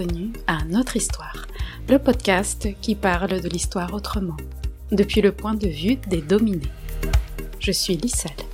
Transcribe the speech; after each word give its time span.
Bienvenue 0.00 0.32
à 0.46 0.64
Notre 0.64 0.96
Histoire, 0.96 1.46
le 1.86 1.98
podcast 1.98 2.68
qui 2.80 2.94
parle 2.94 3.42
de 3.42 3.48
l'histoire 3.50 3.92
autrement, 3.92 4.36
depuis 4.90 5.20
le 5.20 5.30
point 5.30 5.52
de 5.52 5.68
vue 5.68 5.96
des 6.08 6.22
dominés. 6.22 6.72
Je 7.58 7.70
suis 7.70 7.96
Lisselle. 7.96 8.49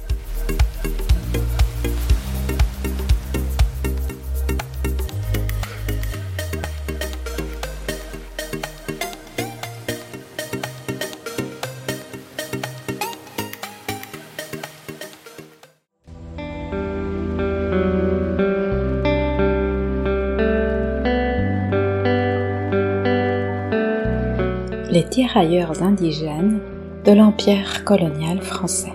Indigènes 25.38 26.60
de 27.04 27.12
l'empire 27.12 27.84
colonial 27.84 28.40
français. 28.40 28.92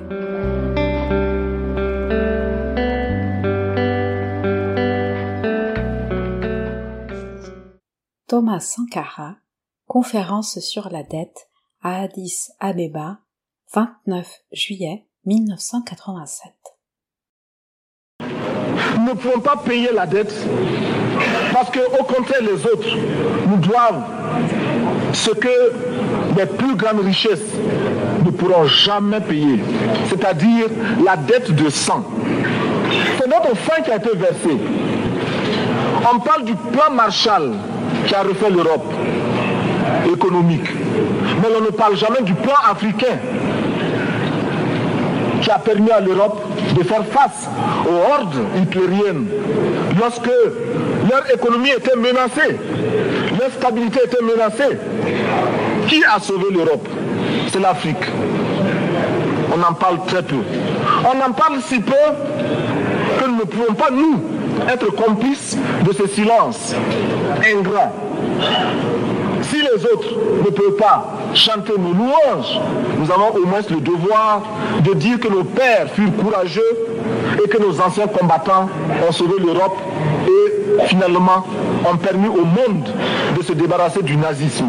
Thomas 8.28 8.60
Sankara, 8.60 9.36
conférence 9.86 10.60
sur 10.60 10.90
la 10.90 11.04
dette 11.04 11.48
à 11.84 12.02
Addis 12.02 12.50
Abeba, 12.60 13.20
29 13.76 14.28
juillet 14.52 15.06
1987. 15.26 16.54
Nous 18.98 19.06
ne 19.06 19.14
pouvons 19.14 19.42
pas 19.42 19.58
payer 19.58 19.92
la 19.94 20.08
dette 20.08 20.34
parce 21.54 21.70
qu'au 21.70 22.04
contraire, 22.04 22.42
les 22.42 22.66
autres 22.66 22.98
nous 23.48 23.58
doivent 23.58 24.61
ce 25.14 25.32
que 25.32 25.50
les 26.38 26.46
plus 26.46 26.76
grandes 26.76 27.04
richesses 27.06 27.40
ne 28.26 28.32
pourront 28.32 28.66
jamais 28.66 29.20
payer, 29.20 29.60
c'est-à-dire 30.10 30.68
la 31.06 31.16
dette 31.18 31.52
de 31.54 31.70
sang. 31.70 32.04
C'est 33.18 33.28
notre 33.28 33.56
fin 33.58 33.82
qui 33.82 33.92
a 33.92 33.98
été 33.98 34.10
versée. 34.16 34.58
On 36.14 36.20
parle 36.20 36.46
du 36.46 36.56
plan 36.56 36.92
Marshall 36.94 37.52
qui 38.08 38.16
a 38.16 38.24
refait 38.24 38.50
l'Europe 38.50 38.92
économique, 40.12 40.68
mais 41.42 41.48
on 41.58 41.62
ne 41.62 41.70
parle 41.70 41.96
jamais 41.96 42.22
du 42.22 42.34
plan 42.34 42.56
africain 42.70 43.18
qui 45.42 45.50
a 45.50 45.60
permis 45.60 45.92
à 45.92 46.00
l'Europe 46.00 46.42
de 46.78 46.84
faire 46.84 47.06
face 47.06 47.50
aux 47.86 48.12
hordes 48.12 48.36
hitlériennes 48.62 49.28
lorsque 50.00 50.30
leur 51.10 51.34
économie 51.34 51.72
était 51.72 51.96
menacée, 51.96 52.58
leur 53.40 53.52
stabilité 53.52 54.02
était 54.06 54.24
menacée. 54.24 54.78
Qui 55.88 56.04
a 56.06 56.20
sauvé 56.20 56.46
l'Europe? 56.52 56.88
C'est 57.52 57.60
l'Afrique. 57.60 58.06
On 59.54 59.62
en 59.62 59.74
parle 59.74 59.98
très 60.06 60.24
peu. 60.24 60.38
On 61.04 61.30
en 61.30 61.32
parle 61.34 61.60
si 61.62 61.80
peu 61.80 61.94
que 63.20 63.28
nous 63.28 63.38
ne 63.38 63.44
pouvons 63.44 63.74
pas, 63.74 63.90
nous, 63.92 64.22
être 64.72 64.88
complices 64.96 65.58
de 65.86 65.94
ce 65.94 66.08
silence 66.08 66.74
ingrat. 67.44 67.92
Autres 69.94 70.10
ne 70.46 70.50
peuvent 70.50 70.76
pas 70.76 71.06
chanter 71.34 71.74
nos 71.78 71.94
louanges, 71.94 72.60
nous 73.00 73.10
avons 73.10 73.30
au 73.42 73.46
moins 73.46 73.62
le 73.70 73.80
devoir 73.80 74.42
de 74.84 74.94
dire 74.94 75.18
que 75.20 75.30
nos 75.30 75.46
pères 75.46 75.88
furent 75.94 76.16
courageux 76.18 76.88
et 77.44 77.48
que 77.48 77.58
nos 77.58 77.80
anciens 77.80 78.08
combattants 78.08 78.68
ont 79.08 79.12
sauvé 79.14 79.36
l'Europe 79.40 79.78
et 80.28 80.88
finalement 80.88 81.46
ont 81.90 81.96
permis 81.96 82.28
au 82.28 82.44
monde 82.44 82.90
de 83.38 83.44
se 83.44 83.54
débarrasser 83.54 84.02
du 84.04 84.18
nazisme. 84.18 84.68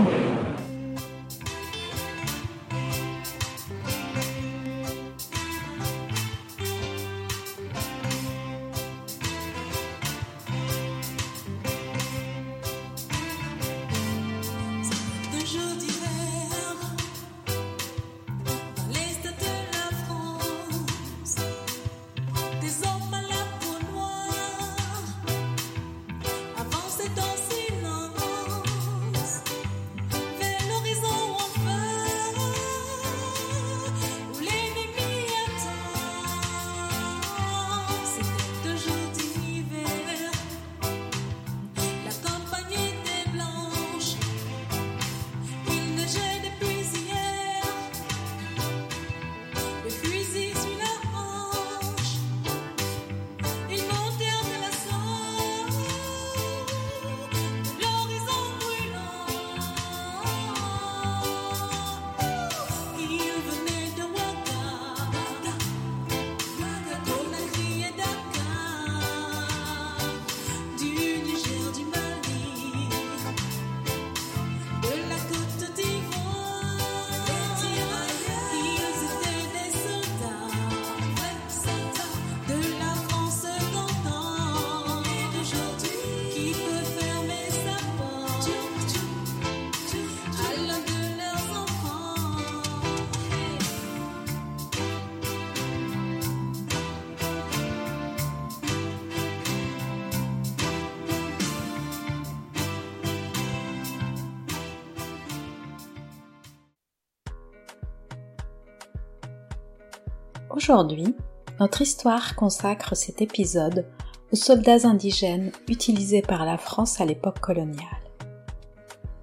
Aujourd'hui, 110.62 111.16
notre 111.58 111.82
histoire 111.82 112.36
consacre 112.36 112.94
cet 112.94 113.20
épisode 113.20 113.84
aux 114.32 114.36
soldats 114.36 114.86
indigènes 114.86 115.50
utilisés 115.66 116.22
par 116.22 116.44
la 116.44 116.56
France 116.56 117.00
à 117.00 117.04
l'époque 117.04 117.40
coloniale. 117.40 117.82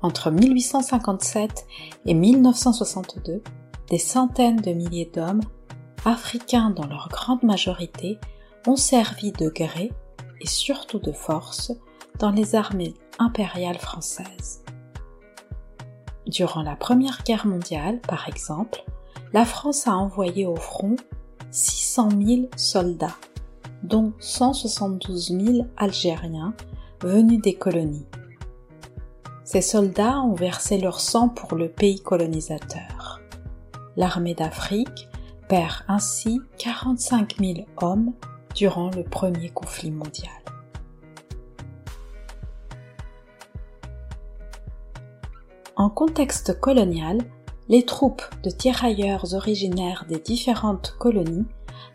Entre 0.01 0.31
1857 0.31 1.65
et 2.07 2.13
1962, 2.13 3.41
des 3.89 3.97
centaines 3.97 4.59
de 4.59 4.74
milliers 4.74 5.09
d'hommes, 5.15 5.39
africains 6.03 6.71
dans 6.71 6.88
leur 6.88 7.07
grande 7.07 7.44
majorité, 7.44 8.19
ont 8.68 8.75
servi 8.75 9.31
de 9.31 9.47
gré 9.47 9.94
et 10.42 10.47
surtout 10.47 11.00
de 11.00 11.13
force 11.13 11.71
dans 12.19 12.31
les 12.31 12.56
armées 12.56 12.95
impériales 13.18 13.80
françaises. 13.80 14.62
Durant 16.27 16.63
la 16.63 16.75
Première 16.75 17.24
Guerre 17.24 17.47
mondiale, 17.47 18.01
par 18.01 18.27
exemple, 18.27 18.83
la 19.31 19.45
France 19.45 19.88
a 19.88 19.94
envoyé 19.94 20.45
au 20.45 20.57
front 20.57 20.97
600 21.51 22.09
000 22.25 22.41
soldats, 22.55 23.15
dont 23.83 24.13
172 24.19 25.29
000 25.29 25.67
Algériens 25.77 26.53
venus 27.01 27.41
des 27.41 27.53
colonies. 27.53 28.05
Ces 29.43 29.61
soldats 29.61 30.21
ont 30.21 30.35
versé 30.35 30.77
leur 30.77 30.99
sang 30.99 31.29
pour 31.29 31.55
le 31.55 31.69
pays 31.69 32.01
colonisateur. 32.01 33.19
L'armée 33.95 34.35
d'Afrique 34.35 35.09
perd 35.47 35.83
ainsi 35.87 36.39
45 36.59 37.37
000 37.39 37.53
hommes 37.81 38.13
durant 38.55 38.91
le 38.91 39.03
premier 39.03 39.49
conflit 39.49 39.91
mondial. 39.91 40.31
En 45.75 45.89
contexte 45.89 46.59
colonial, 46.59 47.17
les 47.69 47.86
troupes 47.86 48.24
de 48.44 48.50
tirailleurs 48.50 49.36
originaires 49.36 50.06
des 50.10 50.19
différentes 50.19 50.95
colonies 50.98 51.45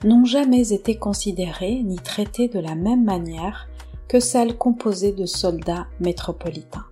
n'ont 0.05 0.25
jamais 0.25 0.73
été 0.73 0.97
considérées 0.97 1.83
ni 1.83 1.97
traitées 1.97 2.49
de 2.49 2.61
la 2.61 2.77
même 2.77 3.05
manière 3.05 3.69
que 4.09 4.21
celles 4.21 4.57
composées 4.57 5.13
de 5.13 5.27
soldats 5.27 5.87
métropolitains. 5.99 6.87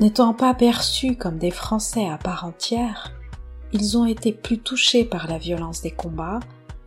N'étant 0.00 0.32
pas 0.32 0.54
perçus 0.54 1.16
comme 1.16 1.38
des 1.38 1.50
Français 1.50 2.08
à 2.08 2.16
part 2.16 2.44
entière, 2.44 3.12
ils 3.72 3.98
ont 3.98 4.06
été 4.06 4.32
plus 4.32 4.58
touchés 4.58 5.04
par 5.04 5.28
la 5.28 5.38
violence 5.38 5.82
des 5.82 5.90
combats, 5.90 6.40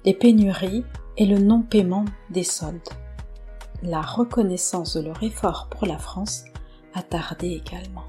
les 0.04 0.14
pénuries 0.14 0.84
et 1.18 1.26
le 1.26 1.38
non-paiement 1.38 2.06
des 2.32 2.44
soldes. 2.44 2.90
La 3.84 4.02
reconnaissance 4.02 4.96
de 4.98 5.02
leur 5.02 5.22
effort 5.22 5.68
pour 5.70 5.88
la 5.88 5.98
France 5.98 6.44
a 6.94 7.04
tardé 7.04 7.50
également. 7.50 8.06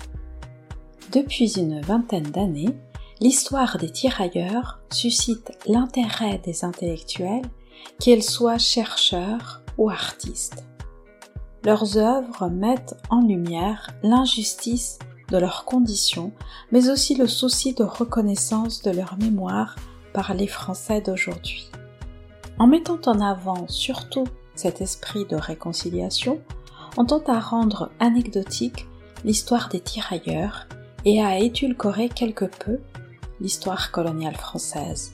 Depuis 1.12 1.58
une 1.58 1.80
vingtaine 1.80 2.30
d'années, 2.30 2.76
l'histoire 3.20 3.78
des 3.78 3.90
tirailleurs 3.90 4.80
suscite 4.92 5.52
l'intérêt 5.66 6.38
des 6.44 6.64
intellectuels, 6.64 7.44
qu'ils 8.00 8.24
soient 8.24 8.58
chercheurs 8.58 9.62
ou 9.78 9.88
artistes. 9.88 10.64
Leurs 11.64 11.96
œuvres 11.96 12.48
mettent 12.48 12.96
en 13.08 13.20
lumière 13.20 13.90
l'injustice 14.02 14.98
de 15.30 15.38
leurs 15.38 15.64
conditions, 15.64 16.32
mais 16.72 16.90
aussi 16.90 17.14
le 17.14 17.28
souci 17.28 17.72
de 17.72 17.84
reconnaissance 17.84 18.82
de 18.82 18.90
leur 18.90 19.16
mémoire 19.18 19.76
par 20.12 20.34
les 20.34 20.46
Français 20.46 21.00
d'aujourd'hui. 21.00 21.70
En 22.58 22.66
mettant 22.66 23.00
en 23.06 23.20
avant 23.20 23.68
surtout 23.68 24.24
cet 24.54 24.80
esprit 24.80 25.24
de 25.26 25.36
réconciliation, 25.36 26.40
on 26.96 27.04
tente 27.04 27.28
à 27.28 27.38
rendre 27.38 27.90
anecdotique 28.00 28.86
l'histoire 29.24 29.68
des 29.68 29.80
tirailleurs 29.80 30.66
et 31.06 31.22
à 31.22 31.38
édulcorer 31.38 32.10
quelque 32.10 32.44
peu 32.44 32.80
l'histoire 33.40 33.92
coloniale 33.92 34.34
française. 34.34 35.12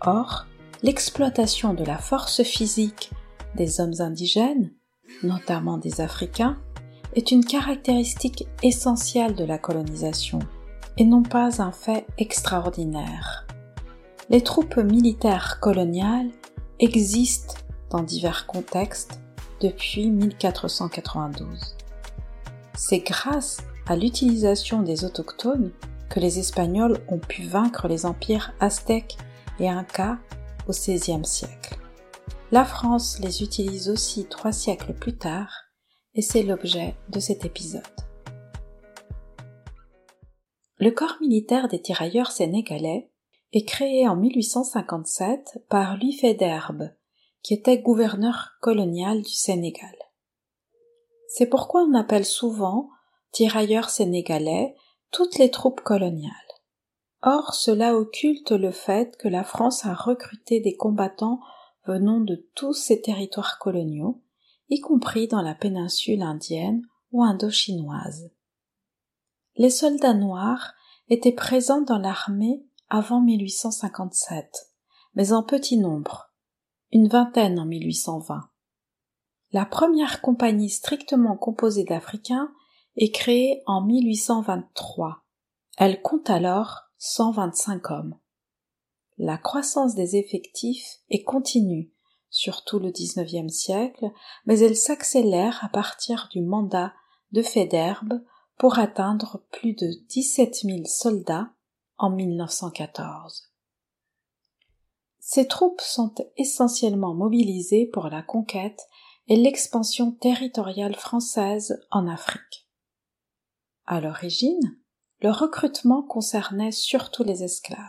Or, 0.00 0.46
l'exploitation 0.82 1.74
de 1.74 1.84
la 1.84 1.98
force 1.98 2.42
physique 2.44 3.10
des 3.56 3.80
hommes 3.80 4.00
indigènes, 4.00 4.72
notamment 5.24 5.78
des 5.78 6.00
Africains, 6.00 6.58
est 7.14 7.32
une 7.32 7.44
caractéristique 7.44 8.46
essentielle 8.62 9.34
de 9.34 9.44
la 9.44 9.58
colonisation 9.58 10.38
et 10.96 11.04
non 11.04 11.22
pas 11.22 11.60
un 11.60 11.72
fait 11.72 12.06
extraordinaire. 12.16 13.46
Les 14.30 14.42
troupes 14.42 14.76
militaires 14.76 15.58
coloniales 15.60 16.30
existent 16.78 17.54
dans 17.90 18.02
divers 18.02 18.46
contextes 18.46 19.18
depuis 19.60 20.10
1492. 20.10 21.76
C'est 22.74 23.00
grâce 23.00 23.62
l'utilisation 23.96 24.82
des 24.82 25.04
autochtones 25.04 25.72
que 26.10 26.20
les 26.20 26.38
Espagnols 26.38 26.98
ont 27.08 27.18
pu 27.18 27.42
vaincre 27.42 27.88
les 27.88 28.06
empires 28.06 28.52
aztèques 28.60 29.16
et 29.60 29.68
incas 29.68 30.18
au 30.66 30.72
XVIe 30.72 31.24
siècle. 31.24 31.78
La 32.50 32.64
France 32.64 33.18
les 33.20 33.42
utilise 33.42 33.90
aussi 33.90 34.26
trois 34.26 34.52
siècles 34.52 34.94
plus 34.94 35.16
tard 35.16 35.52
et 36.14 36.22
c'est 36.22 36.42
l'objet 36.42 36.94
de 37.10 37.20
cet 37.20 37.44
épisode. 37.44 37.82
Le 40.78 40.90
corps 40.90 41.16
militaire 41.20 41.68
des 41.68 41.82
tirailleurs 41.82 42.30
sénégalais 42.30 43.10
est 43.52 43.64
créé 43.66 44.08
en 44.08 44.16
1857 44.16 45.64
par 45.68 45.96
Louis 45.96 46.12
Faidherbe, 46.12 46.90
qui 47.42 47.54
était 47.54 47.78
gouverneur 47.78 48.52
colonial 48.60 49.22
du 49.22 49.32
Sénégal. 49.32 49.94
C'est 51.28 51.46
pourquoi 51.46 51.82
on 51.82 51.94
appelle 51.94 52.24
souvent 52.24 52.90
tirailleurs 53.32 53.90
sénégalais 53.90 54.74
toutes 55.10 55.38
les 55.38 55.50
troupes 55.50 55.80
coloniales. 55.80 56.32
Or, 57.22 57.54
cela 57.54 57.96
occulte 57.96 58.52
le 58.52 58.70
fait 58.70 59.16
que 59.16 59.28
la 59.28 59.44
France 59.44 59.84
a 59.84 59.94
recruté 59.94 60.60
des 60.60 60.76
combattants 60.76 61.40
venant 61.86 62.20
de 62.20 62.48
tous 62.54 62.74
ses 62.74 63.00
territoires 63.00 63.58
coloniaux 63.58 64.22
y 64.68 64.80
compris 64.80 65.28
dans 65.28 65.42
la 65.42 65.54
péninsule 65.54 66.22
indienne 66.22 66.82
ou 67.10 67.24
indo-chinoise. 67.24 68.30
Les 69.56 69.70
soldats 69.70 70.14
noirs 70.14 70.74
étaient 71.08 71.32
présents 71.32 71.80
dans 71.80 71.98
l'armée 71.98 72.64
avant 72.88 73.20
1857, 73.20 74.74
mais 75.14 75.32
en 75.32 75.42
petit 75.42 75.78
nombre, 75.78 76.30
une 76.92 77.08
vingtaine 77.08 77.58
en 77.58 77.66
1820. 77.66 78.48
La 79.52 79.64
première 79.64 80.20
compagnie 80.20 80.70
strictement 80.70 81.36
composée 81.36 81.84
d'Africains 81.84 82.52
est 82.98 83.14
créée 83.14 83.62
en 83.66 83.80
1823. 83.80 85.24
Elle 85.78 86.02
compte 86.02 86.28
alors 86.28 86.82
125 86.98 87.90
hommes. 87.90 88.18
La 89.16 89.38
croissance 89.38 89.94
des 89.94 90.16
effectifs 90.16 90.98
est 91.08 91.24
continue 91.24 91.90
surtout 92.30 92.78
le 92.78 92.90
XIXe 92.90 93.52
siècle, 93.52 94.10
mais 94.46 94.58
elle 94.60 94.76
s'accélère 94.76 95.64
à 95.64 95.68
partir 95.68 96.28
du 96.30 96.42
mandat 96.42 96.92
de 97.32 97.42
Fédherbe 97.42 98.20
pour 98.58 98.78
atteindre 98.78 99.44
plus 99.50 99.74
de 99.74 99.90
17 100.08 100.62
000 100.64 100.78
soldats 100.84 101.50
en 101.96 102.10
1914. 102.10 103.52
Ces 105.20 105.46
troupes 105.46 105.80
sont 105.80 106.14
essentiellement 106.36 107.14
mobilisées 107.14 107.86
pour 107.86 108.08
la 108.08 108.22
conquête 108.22 108.88
et 109.28 109.36
l'expansion 109.36 110.12
territoriale 110.12 110.94
française 110.94 111.80
en 111.90 112.06
Afrique. 112.08 112.67
À 113.90 114.02
l'origine, 114.02 114.76
le 115.22 115.30
recrutement 115.30 116.02
concernait 116.02 116.72
surtout 116.72 117.24
les 117.24 117.42
esclaves. 117.42 117.80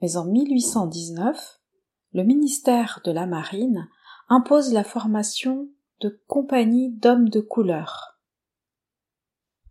Mais 0.00 0.16
en 0.16 0.24
1819, 0.24 1.60
le 2.14 2.24
ministère 2.24 3.00
de 3.04 3.12
la 3.12 3.26
Marine 3.26 3.88
impose 4.28 4.72
la 4.72 4.82
formation 4.82 5.68
de 6.00 6.20
compagnies 6.26 6.90
d'hommes 6.90 7.28
de 7.28 7.38
couleur. 7.38 8.18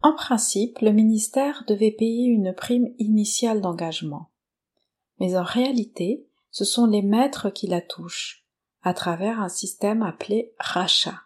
En 0.01 0.13
principe, 0.13 0.79
le 0.79 0.93
ministère 0.93 1.65
devait 1.67 1.91
payer 1.91 2.27
une 2.27 2.53
prime 2.53 2.87
initiale 2.97 3.59
d'engagement. 3.59 4.31
Mais 5.19 5.35
en 5.35 5.43
réalité, 5.43 6.25
ce 6.51 6.63
sont 6.63 6.85
les 6.85 7.01
maîtres 7.01 7.49
qui 7.49 7.67
la 7.67 7.81
touchent, 7.81 8.47
à 8.81 8.93
travers 8.93 9.41
un 9.41 9.49
système 9.49 10.03
appelé 10.03 10.55
rachat. 10.57 11.19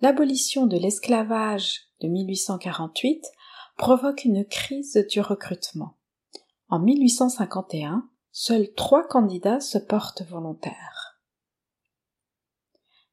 L'abolition 0.00 0.68
de 0.68 0.78
l'esclavage 0.78 1.83
de 2.00 2.08
1848 2.08 3.24
provoque 3.76 4.24
une 4.24 4.44
crise 4.44 5.04
du 5.10 5.20
recrutement. 5.20 5.96
En 6.68 6.78
1851, 6.78 8.08
seuls 8.30 8.72
trois 8.74 9.06
candidats 9.06 9.60
se 9.60 9.78
portent 9.78 10.22
volontaires. 10.22 11.20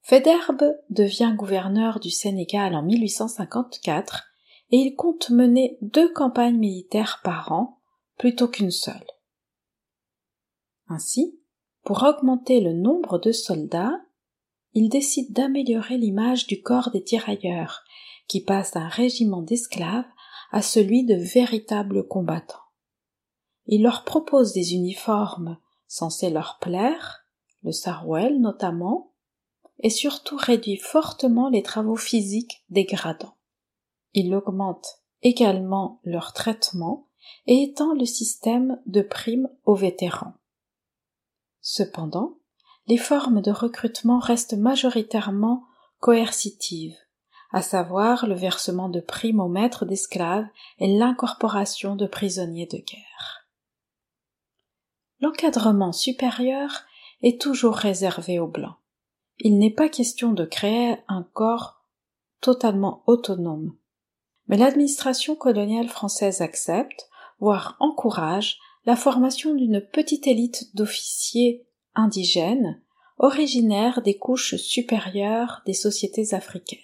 Fédherbe 0.01 0.75
devient 0.89 1.33
gouverneur 1.38 2.00
du 2.00 2.09
Sénégal 2.09 2.75
en 2.75 2.81
1854 2.83 4.23
et 4.71 4.77
il 4.77 4.95
compte 4.95 5.29
mener 5.29 5.77
deux 5.81 6.11
campagnes 6.11 6.57
militaires 6.57 7.21
par 7.23 7.51
an 7.51 7.79
plutôt 8.17 8.47
qu'une 8.47 8.71
seule. 8.71 9.05
Ainsi, 10.88 11.39
pour 11.83 12.03
augmenter 12.03 12.61
le 12.61 12.73
nombre 12.73 13.19
de 13.19 13.31
soldats, 13.31 14.00
il 14.73 14.89
décide 14.89 15.33
d'améliorer 15.33 15.97
l'image 15.97 16.47
du 16.47 16.61
corps 16.61 16.91
des 16.91 17.03
tirailleurs, 17.03 17.83
qui 18.31 18.39
passe 18.39 18.71
d'un 18.71 18.88
régiment 18.88 19.41
d'esclaves 19.41 20.07
à 20.51 20.61
celui 20.61 21.03
de 21.03 21.15
véritables 21.15 22.07
combattants. 22.07 22.63
Il 23.65 23.83
leur 23.83 24.05
propose 24.05 24.53
des 24.53 24.73
uniformes 24.73 25.57
censés 25.85 26.29
leur 26.29 26.57
plaire, 26.61 27.25
le 27.61 27.73
sarouel 27.73 28.39
notamment, 28.39 29.11
et 29.79 29.89
surtout 29.89 30.38
réduit 30.38 30.77
fortement 30.77 31.50
les 31.50 31.61
travaux 31.61 31.97
physiques 31.97 32.63
dégradants. 32.69 33.35
Il 34.13 34.33
augmente 34.33 35.01
également 35.23 36.00
leur 36.05 36.31
traitement 36.31 37.09
et 37.47 37.63
étend 37.63 37.93
le 37.93 38.05
système 38.05 38.81
de 38.85 39.01
primes 39.01 39.50
aux 39.65 39.75
vétérans. 39.75 40.35
Cependant, 41.59 42.38
les 42.88 42.97
formes 42.97 43.41
de 43.41 43.51
recrutement 43.51 44.19
restent 44.19 44.57
majoritairement 44.57 45.65
coercitives, 46.00 46.95
à 47.51 47.62
savoir 47.62 48.27
le 48.27 48.36
versement 48.36 48.89
de 48.89 49.00
primes 49.00 49.39
aux 49.39 49.50
maîtres 49.50 49.86
d'esclaves 49.86 50.48
et 50.79 50.88
l'incorporation 50.88 51.96
de 51.96 52.08
prisonniers 52.08 52.67
de 52.67 52.77
guerre 52.77 53.41
l'encadrement 55.22 55.93
supérieur 55.93 56.84
est 57.22 57.39
toujours 57.39 57.75
réservé 57.75 58.39
aux 58.39 58.48
blancs. 58.48 58.75
Il 59.39 59.58
n'est 59.58 59.74
pas 59.74 59.89
question 59.89 60.34
de 60.34 60.46
créer 60.46 60.98
un 61.08 61.24
corps 61.34 61.86
totalement 62.41 63.03
autonome. 63.05 63.75
Mais 64.48 64.58
l'administration 64.58 65.36
coloniale 65.36 65.88
française 65.88 66.41
accepte, 66.41 67.08
voire 67.39 67.77
encourage, 67.79 68.60
la 68.86 68.96
formation 68.96 69.53
d'une 69.53 69.79
petite 69.79 70.25
élite 70.25 70.75
d'officiers 70.75 71.67
indigènes, 71.93 72.81
originaires 73.20 74.01
des 74.01 74.17
couches 74.17 74.55
supérieures 74.55 75.62
des 75.67 75.74
sociétés 75.74 76.34
africaines. 76.34 76.79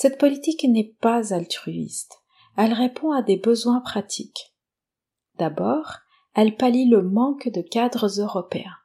Cette 0.00 0.16
politique 0.16 0.62
n'est 0.62 0.94
pas 1.00 1.34
altruiste, 1.34 2.22
elle 2.56 2.72
répond 2.72 3.10
à 3.10 3.20
des 3.20 3.36
besoins 3.36 3.80
pratiques. 3.80 4.54
D'abord, 5.38 5.94
elle 6.36 6.54
pallie 6.54 6.88
le 6.88 7.02
manque 7.02 7.48
de 7.48 7.62
cadres 7.62 8.20
européens. 8.20 8.76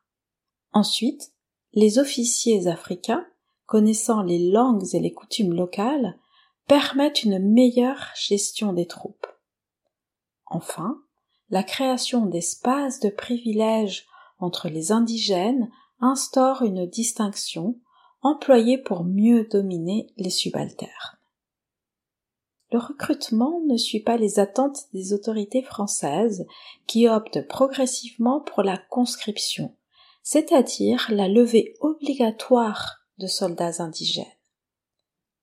Ensuite, 0.71 1.31
les 1.73 1.99
officiers 1.99 2.65
africains, 2.65 3.27
connaissant 3.67 4.23
les 4.23 4.49
langues 4.49 4.87
et 4.95 4.99
les 4.99 5.13
coutumes 5.13 5.53
locales, 5.53 6.17
permettent 6.67 7.23
une 7.23 7.37
meilleure 7.37 8.07
gestion 8.15 8.73
des 8.73 8.87
troupes. 8.87 9.27
Enfin, 10.47 10.99
la 11.51 11.61
création 11.61 12.25
d'espaces 12.25 12.99
de 12.99 13.09
privilèges 13.09 14.07
entre 14.39 14.67
les 14.67 14.91
indigènes 14.91 15.69
instaure 15.99 16.63
une 16.63 16.87
distinction 16.87 17.79
employée 18.23 18.77
pour 18.77 19.03
mieux 19.03 19.45
dominer 19.45 20.07
les 20.17 20.29
subalternes. 20.29 20.89
Le 22.71 22.79
recrutement 22.79 23.61
ne 23.67 23.77
suit 23.77 23.99
pas 23.99 24.17
les 24.17 24.39
attentes 24.39 24.87
des 24.93 25.13
autorités 25.13 25.61
françaises 25.61 26.47
qui 26.87 27.07
optent 27.07 27.47
progressivement 27.47 28.41
pour 28.41 28.63
la 28.63 28.77
conscription, 28.77 29.75
c'est-à-dire 30.23 31.05
la 31.09 31.27
levée 31.27 31.75
obligatoire 31.81 33.01
de 33.19 33.27
soldats 33.27 33.83
indigènes. 33.83 34.25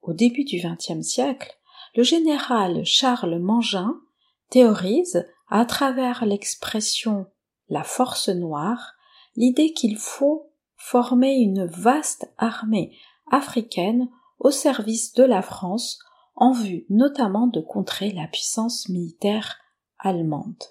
Au 0.02 0.12
début 0.12 0.44
du 0.44 0.60
XXe 0.60 1.06
siècle, 1.06 1.56
le 1.94 2.02
général 2.02 2.84
Charles 2.84 3.38
Mangin 3.38 4.00
théorise, 4.48 5.24
à 5.48 5.64
travers 5.64 6.24
l'expression 6.24 7.26
la 7.68 7.84
force 7.84 8.28
noire, 8.28 8.94
l'idée 9.36 9.72
qu'il 9.72 9.96
faut 9.96 10.49
former 10.80 11.34
une 11.34 11.66
vaste 11.66 12.32
armée 12.38 12.96
africaine 13.30 14.08
au 14.38 14.50
service 14.50 15.12
de 15.12 15.22
la 15.22 15.42
France 15.42 15.98
en 16.34 16.52
vue 16.52 16.86
notamment 16.88 17.46
de 17.46 17.60
contrer 17.60 18.10
la 18.12 18.26
puissance 18.26 18.88
militaire 18.88 19.58
allemande. 19.98 20.62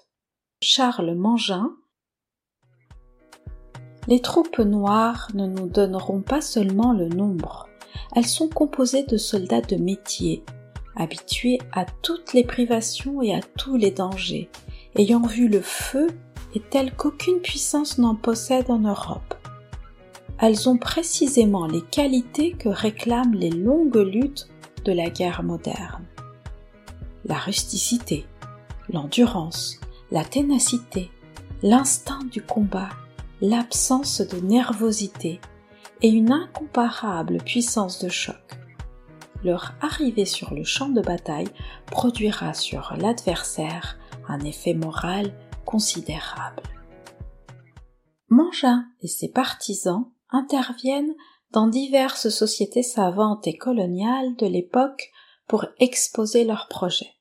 Charles 0.60 1.14
Mangin 1.14 1.70
Les 4.08 4.20
troupes 4.20 4.58
noires 4.58 5.28
ne 5.34 5.46
nous 5.46 5.68
donneront 5.68 6.22
pas 6.22 6.40
seulement 6.40 6.92
le 6.92 7.08
nombre, 7.08 7.68
elles 8.16 8.26
sont 8.26 8.48
composées 8.48 9.04
de 9.04 9.16
soldats 9.16 9.60
de 9.60 9.76
métier, 9.76 10.44
habitués 10.96 11.60
à 11.72 11.86
toutes 12.02 12.32
les 12.32 12.44
privations 12.44 13.22
et 13.22 13.32
à 13.32 13.40
tous 13.56 13.76
les 13.76 13.92
dangers, 13.92 14.50
ayant 14.96 15.22
vu 15.22 15.46
le 15.48 15.60
feu 15.60 16.08
et 16.54 16.60
telles 16.60 16.94
qu'aucune 16.96 17.40
puissance 17.40 17.98
n'en 17.98 18.16
possède 18.16 18.72
en 18.72 18.80
Europe. 18.80 19.39
Elles 20.42 20.70
ont 20.70 20.78
précisément 20.78 21.66
les 21.66 21.82
qualités 21.82 22.52
que 22.52 22.70
réclament 22.70 23.34
les 23.34 23.50
longues 23.50 23.96
luttes 23.96 24.48
de 24.86 24.92
la 24.92 25.10
guerre 25.10 25.42
moderne. 25.42 26.06
La 27.26 27.36
rusticité, 27.36 28.26
l'endurance, 28.88 29.78
la 30.10 30.24
ténacité, 30.24 31.10
l'instinct 31.62 32.24
du 32.32 32.40
combat, 32.40 32.88
l'absence 33.42 34.22
de 34.22 34.40
nervosité 34.40 35.40
et 36.00 36.08
une 36.08 36.32
incomparable 36.32 37.36
puissance 37.44 38.02
de 38.02 38.08
choc. 38.08 38.58
Leur 39.44 39.74
arrivée 39.82 40.24
sur 40.24 40.54
le 40.54 40.64
champ 40.64 40.88
de 40.88 41.02
bataille 41.02 41.50
produira 41.86 42.54
sur 42.54 42.94
l'adversaire 42.98 43.98
un 44.26 44.40
effet 44.40 44.72
moral 44.72 45.34
considérable. 45.66 46.62
Mangin 48.30 48.86
et 49.02 49.08
ses 49.08 49.28
partisans 49.28 50.10
interviennent 50.32 51.14
dans 51.50 51.66
diverses 51.66 52.28
sociétés 52.28 52.82
savantes 52.82 53.46
et 53.46 53.56
coloniales 53.56 54.36
de 54.36 54.46
l'époque 54.46 55.10
pour 55.48 55.66
exposer 55.78 56.44
leurs 56.44 56.68
projets. 56.68 57.14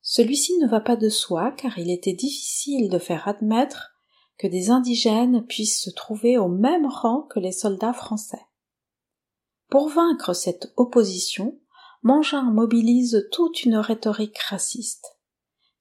Celui-ci 0.00 0.58
ne 0.58 0.66
va 0.66 0.80
pas 0.80 0.96
de 0.96 1.08
soi 1.08 1.52
car 1.52 1.78
il 1.78 1.90
était 1.90 2.14
difficile 2.14 2.88
de 2.88 2.98
faire 2.98 3.28
admettre 3.28 3.92
que 4.38 4.46
des 4.46 4.70
indigènes 4.70 5.44
puissent 5.46 5.80
se 5.80 5.90
trouver 5.90 6.38
au 6.38 6.48
même 6.48 6.86
rang 6.86 7.22
que 7.22 7.38
les 7.38 7.52
soldats 7.52 7.92
français. 7.92 8.44
Pour 9.70 9.88
vaincre 9.88 10.32
cette 10.32 10.72
opposition, 10.76 11.58
Mangin 12.02 12.50
mobilise 12.50 13.28
toute 13.30 13.64
une 13.64 13.76
rhétorique 13.76 14.38
raciste. 14.38 15.18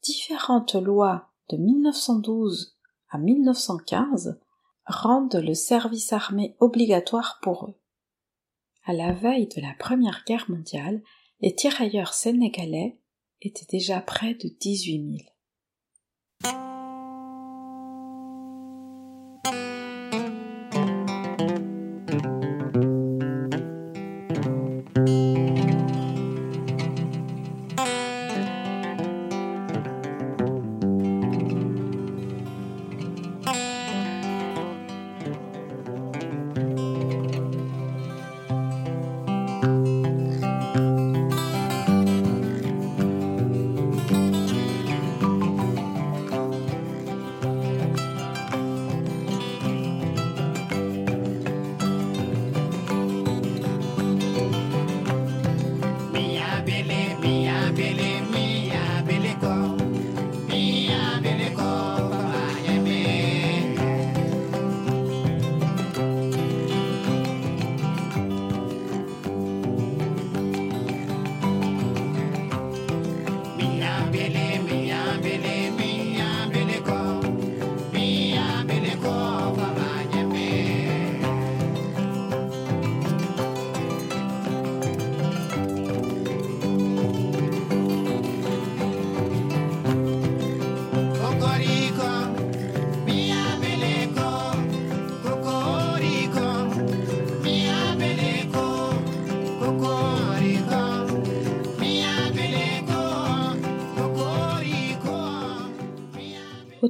Différentes 0.03 0.75
lois 0.75 1.29
de 1.49 1.57
1912 1.57 2.77
à 3.09 3.17
1915 3.17 4.39
rendent 4.91 5.35
le 5.35 5.53
service 5.53 6.13
armé 6.13 6.55
obligatoire 6.59 7.39
pour 7.41 7.65
eux. 7.65 7.75
À 8.85 8.93
la 8.93 9.13
veille 9.13 9.47
de 9.47 9.61
la 9.61 9.73
Première 9.79 10.23
Guerre 10.27 10.49
mondiale, 10.49 11.01
les 11.39 11.55
tirailleurs 11.55 12.13
sénégalais 12.13 12.99
étaient 13.41 13.65
déjà 13.69 14.01
près 14.01 14.35
de 14.35 14.49
18 14.59 15.17
000. 15.17 15.31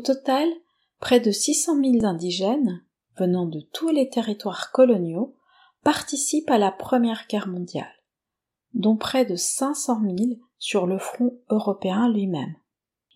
Total, 0.01 0.47
près 0.99 1.19
de 1.19 1.31
600 1.31 1.75
000 1.83 2.05
indigènes, 2.05 2.83
venant 3.17 3.45
de 3.45 3.61
tous 3.73 3.89
les 3.89 4.09
territoires 4.09 4.71
coloniaux, 4.71 5.35
participent 5.83 6.49
à 6.49 6.57
la 6.57 6.71
Première 6.71 7.25
Guerre 7.27 7.47
mondiale, 7.47 7.91
dont 8.73 8.95
près 8.95 9.25
de 9.25 9.35
500 9.35 10.01
000 10.01 10.15
sur 10.59 10.85
le 10.85 10.97
front 10.97 11.39
européen 11.49 12.09
lui-même. 12.09 12.55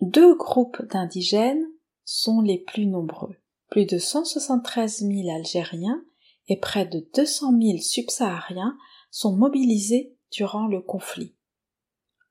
Deux 0.01 0.35
groupes 0.35 0.81
d'indigènes 0.91 1.65
sont 2.03 2.41
les 2.41 2.59
plus 2.59 2.85
nombreux, 2.85 3.35
plus 3.69 3.85
de 3.85 3.97
173 3.97 5.01
000 5.01 5.29
Algériens 5.35 6.03
et 6.47 6.57
près 6.59 6.85
de 6.85 7.07
200 7.15 7.59
000 7.61 7.77
subsahariens 7.79 8.77
sont 9.09 9.35
mobilisés 9.35 10.15
durant 10.31 10.67
le 10.67 10.81
conflit. 10.81 11.35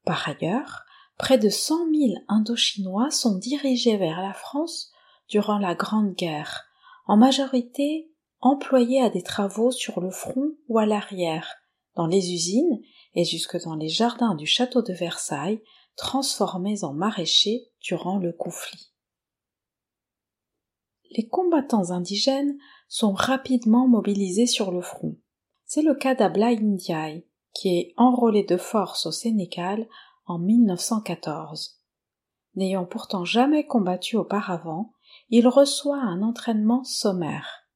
Par 0.04 0.28
ailleurs, 0.28 0.84
près 1.16 1.38
de 1.38 1.49
cent 1.49 1.87
mille 1.87 2.25
Indochinois 2.28 3.11
sont 3.11 3.38
dirigés 3.38 3.97
vers 3.97 4.21
la 4.21 4.33
France 4.33 4.90
durant 5.28 5.59
la 5.59 5.75
Grande 5.75 6.14
Guerre, 6.14 6.64
en 7.06 7.16
majorité 7.16 8.11
employés 8.40 9.00
à 9.00 9.09
des 9.09 9.23
travaux 9.23 9.71
sur 9.71 10.00
le 10.00 10.11
front 10.11 10.52
ou 10.68 10.78
à 10.78 10.87
l'arrière, 10.87 11.54
dans 11.97 12.06
les 12.06 12.33
usines 12.33 12.80
et 13.14 13.25
jusque 13.25 13.61
dans 13.62 13.75
les 13.75 13.88
jardins 13.88 14.35
du 14.35 14.47
château 14.47 14.83
de 14.83 14.92
Versailles, 14.92 15.62
transformés 15.97 16.85
en 16.85 16.92
maraîchers 16.92 17.62
durant 17.80 18.18
le 18.18 18.33
conflit. 18.33 18.92
Les 21.16 21.26
combattants 21.26 21.90
indigènes 21.90 22.59
sont 22.88 23.12
rapidement 23.12 23.87
mobilisés 23.87 24.47
sur 24.47 24.73
le 24.73 24.83
front. 24.83 25.16
C'est 25.64 25.83
le 25.83 25.94
cas 25.94 26.14
d'Ablaï 26.14 26.61
Ndiaye, 26.61 27.25
qui 27.54 27.78
est 27.78 27.94
enrôlé 27.97 28.42
de 28.42 28.56
force 28.56 29.06
au 29.06 29.12
Sénégal 29.12 29.88
en 30.26 30.38
1914. 30.38 31.81
N'ayant 32.54 32.87
pourtant 32.87 33.25
jamais 33.25 33.66
combattu 33.66 34.16
auparavant, 34.16 34.93
il 35.28 35.49
reçoit 35.49 36.00
un 36.00 36.23
entraînement 36.23 36.85
sommaire. 36.85 37.66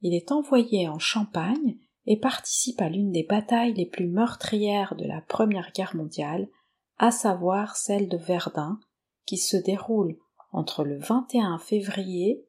il 0.00 0.14
est 0.14 0.32
envoyé 0.32 0.88
en 0.88 0.98
Champagne 0.98 1.76
et 2.06 2.18
participe 2.18 2.80
à 2.80 2.88
l'une 2.88 3.12
des 3.12 3.24
batailles 3.24 3.74
les 3.74 3.86
plus 3.86 4.06
meurtrières 4.06 4.94
de 4.96 5.04
la 5.04 5.20
Première 5.20 5.72
Guerre 5.72 5.94
mondiale, 5.94 6.48
à 6.96 7.10
savoir 7.10 7.76
celle 7.76 8.08
de 8.08 8.16
Verdun, 8.16 8.80
qui 9.26 9.36
se 9.36 9.56
déroule 9.56 10.16
entre 10.52 10.84
le 10.84 10.98
21 10.98 11.58
février 11.58 12.46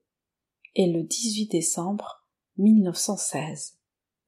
et 0.76 0.92
le 0.92 1.04
18 1.04 1.52
décembre 1.52 2.24
1916. 2.58 3.78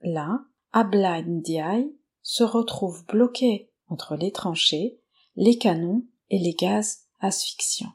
Là, 0.01 0.41
Abla 0.73 1.21
Ndiaye 1.21 1.95
se 2.21 2.43
retrouve 2.43 3.05
bloqué 3.05 3.71
entre 3.87 4.15
les 4.15 4.31
tranchées, 4.31 5.00
les 5.35 5.57
canons 5.57 6.05
et 6.29 6.39
les 6.39 6.53
gaz 6.53 7.07
asphyxiants. 7.19 7.93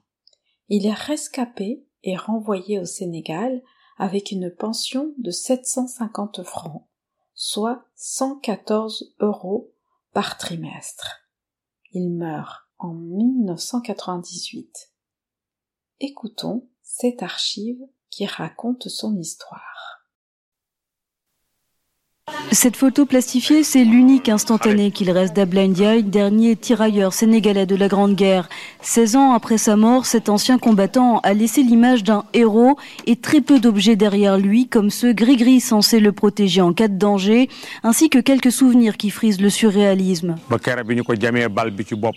Il 0.68 0.86
est 0.86 0.92
rescapé 0.92 1.86
et 2.02 2.16
renvoyé 2.16 2.78
au 2.78 2.84
Sénégal 2.84 3.62
avec 3.96 4.30
une 4.30 4.50
pension 4.50 5.14
de 5.18 5.30
750 5.30 6.42
francs, 6.42 6.86
soit 7.34 7.84
114 7.94 9.14
euros 9.20 9.72
par 10.12 10.36
trimestre. 10.38 11.28
Il 11.92 12.10
meurt 12.10 12.68
en 12.78 12.92
1998. 12.92 14.92
Écoutons 16.00 16.68
cette 16.82 17.22
archive 17.22 17.80
qui 18.10 18.26
raconte 18.26 18.88
son 18.88 19.16
histoire. 19.16 19.95
Cette 22.52 22.76
photo 22.76 23.06
plastifiée, 23.06 23.62
c'est 23.62 23.84
l'unique 23.84 24.28
instantané 24.28 24.90
qu'il 24.90 25.10
reste 25.10 25.34
d'Abla 25.34 25.66
Ndiaye, 25.66 26.02
dernier 26.02 26.56
tirailleur 26.56 27.12
sénégalais 27.12 27.66
de 27.66 27.76
la 27.76 27.86
Grande 27.88 28.14
Guerre. 28.14 28.48
16 28.82 29.16
ans 29.16 29.32
après 29.32 29.58
sa 29.58 29.76
mort, 29.76 30.06
cet 30.06 30.28
ancien 30.28 30.56
combattant 30.58 31.18
a 31.20 31.34
laissé 31.34 31.62
l'image 31.62 32.02
d'un 32.02 32.24
héros 32.34 32.76
et 33.06 33.16
très 33.16 33.40
peu 33.40 33.60
d'objets 33.60 33.94
derrière 33.94 34.38
lui, 34.38 34.68
comme 34.68 34.90
ce 34.90 35.08
gris-gris 35.08 35.60
censé 35.60 36.00
le 36.00 36.12
protéger 36.12 36.62
en 36.62 36.72
cas 36.72 36.88
de 36.88 36.96
danger, 36.96 37.48
ainsi 37.82 38.08
que 38.08 38.18
quelques 38.18 38.52
souvenirs 38.52 38.96
qui 38.96 39.10
frisent 39.10 39.40
le 39.40 39.50
surréalisme. 39.50 40.36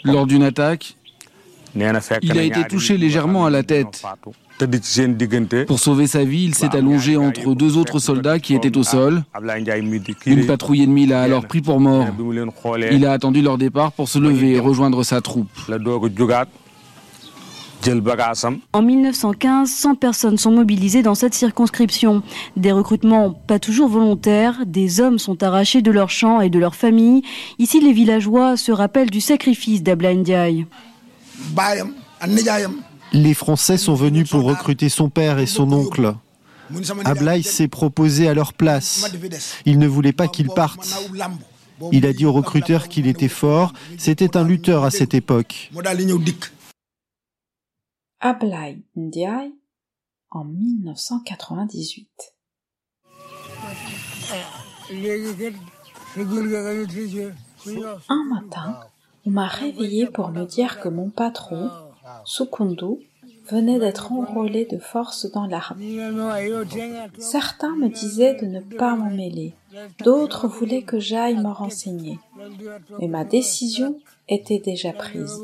Lors 0.05 0.25
d'une 0.25 0.43
attaque, 0.43 0.95
il 1.75 2.37
a 2.37 2.43
été 2.43 2.63
touché 2.65 2.97
légèrement 2.97 3.45
à 3.45 3.49
la 3.49 3.63
tête. 3.63 4.03
Pour 5.67 5.79
sauver 5.79 6.07
sa 6.07 6.23
vie, 6.23 6.43
il 6.43 6.55
s'est 6.55 6.75
allongé 6.75 7.15
entre 7.17 7.55
deux 7.55 7.77
autres 7.77 7.99
soldats 7.99 8.39
qui 8.39 8.55
étaient 8.55 8.77
au 8.77 8.83
sol. 8.83 9.23
Une 10.25 10.45
patrouille 10.45 10.83
ennemie 10.83 11.05
l'a 11.05 11.21
alors 11.21 11.45
pris 11.47 11.61
pour 11.61 11.79
mort. 11.79 12.07
Il 12.91 13.05
a 13.05 13.13
attendu 13.13 13.41
leur 13.41 13.57
départ 13.57 13.91
pour 13.91 14.09
se 14.09 14.19
lever 14.19 14.53
et 14.53 14.59
rejoindre 14.59 15.03
sa 15.03 15.21
troupe. 15.21 15.47
En 18.73 18.81
1915, 18.81 19.69
100 19.69 19.95
personnes 19.95 20.37
sont 20.37 20.51
mobilisées 20.51 21.01
dans 21.01 21.15
cette 21.15 21.33
circonscription. 21.33 22.23
Des 22.57 22.73
recrutements 22.73 23.31
pas 23.31 23.57
toujours 23.57 23.87
volontaires, 23.87 24.65
des 24.65 24.99
hommes 24.99 25.17
sont 25.17 25.41
arrachés 25.43 25.81
de 25.81 25.89
leurs 25.89 26.09
champs 26.09 26.41
et 26.41 26.49
de 26.49 26.59
leurs 26.59 26.75
familles. 26.75 27.21
Ici, 27.57 27.79
les 27.79 27.93
villageois 27.93 28.57
se 28.57 28.73
rappellent 28.73 29.09
du 29.09 29.21
sacrifice 29.21 29.81
d'Abla 29.81 30.13
Ndiaye. 30.13 30.65
Les 33.13 33.33
Français 33.33 33.77
sont 33.77 33.95
venus 33.95 34.29
pour 34.29 34.43
recruter 34.43 34.89
son 34.89 35.09
père 35.09 35.39
et 35.39 35.45
son 35.47 35.71
oncle. 35.71 36.15
Ablaï 37.05 37.43
s'est 37.43 37.67
proposé 37.67 38.27
à 38.27 38.33
leur 38.33 38.53
place. 38.53 39.11
Il 39.65 39.79
ne 39.79 39.87
voulait 39.87 40.13
pas 40.13 40.27
qu'ils 40.27 40.49
partent. 40.49 40.95
Il 41.91 42.05
a 42.05 42.13
dit 42.13 42.25
aux 42.25 42.33
recruteurs 42.33 42.87
qu'il 42.89 43.07
était 43.07 43.27
fort. 43.27 43.73
C'était 43.97 44.37
un 44.37 44.43
lutteur 44.43 44.83
à 44.83 44.91
cette 44.91 45.13
époque. 45.13 45.71
Ablaï 48.19 48.83
Ndiaye 48.95 49.53
en 50.31 50.43
1998. 50.45 52.09
Un 58.09 58.23
matin, 58.25 58.79
on 59.29 59.31
m'a 59.31 59.47
réveillé 59.47 60.07
pour 60.07 60.29
me 60.29 60.43
dire 60.45 60.79
que 60.79 60.89
mon 60.89 61.11
patron, 61.11 61.69
Sukundu, 62.25 62.95
venait 63.47 63.77
d'être 63.77 64.11
enrôlé 64.11 64.65
de 64.65 64.79
force 64.79 65.31
dans 65.31 65.45
l'armée. 65.45 65.99
Certains 67.19 67.75
me 67.75 67.89
disaient 67.89 68.35
de 68.35 68.47
ne 68.47 68.59
pas 68.59 68.95
m'en 68.95 69.11
mêler, 69.11 69.53
d'autres 70.03 70.47
voulaient 70.47 70.81
que 70.81 70.99
j'aille 70.99 71.37
me 71.37 71.49
renseigner. 71.49 72.17
Mais 72.99 73.07
ma 73.07 73.23
décision 73.23 73.99
était 74.27 74.59
déjà 74.59 74.93
prise. 74.93 75.39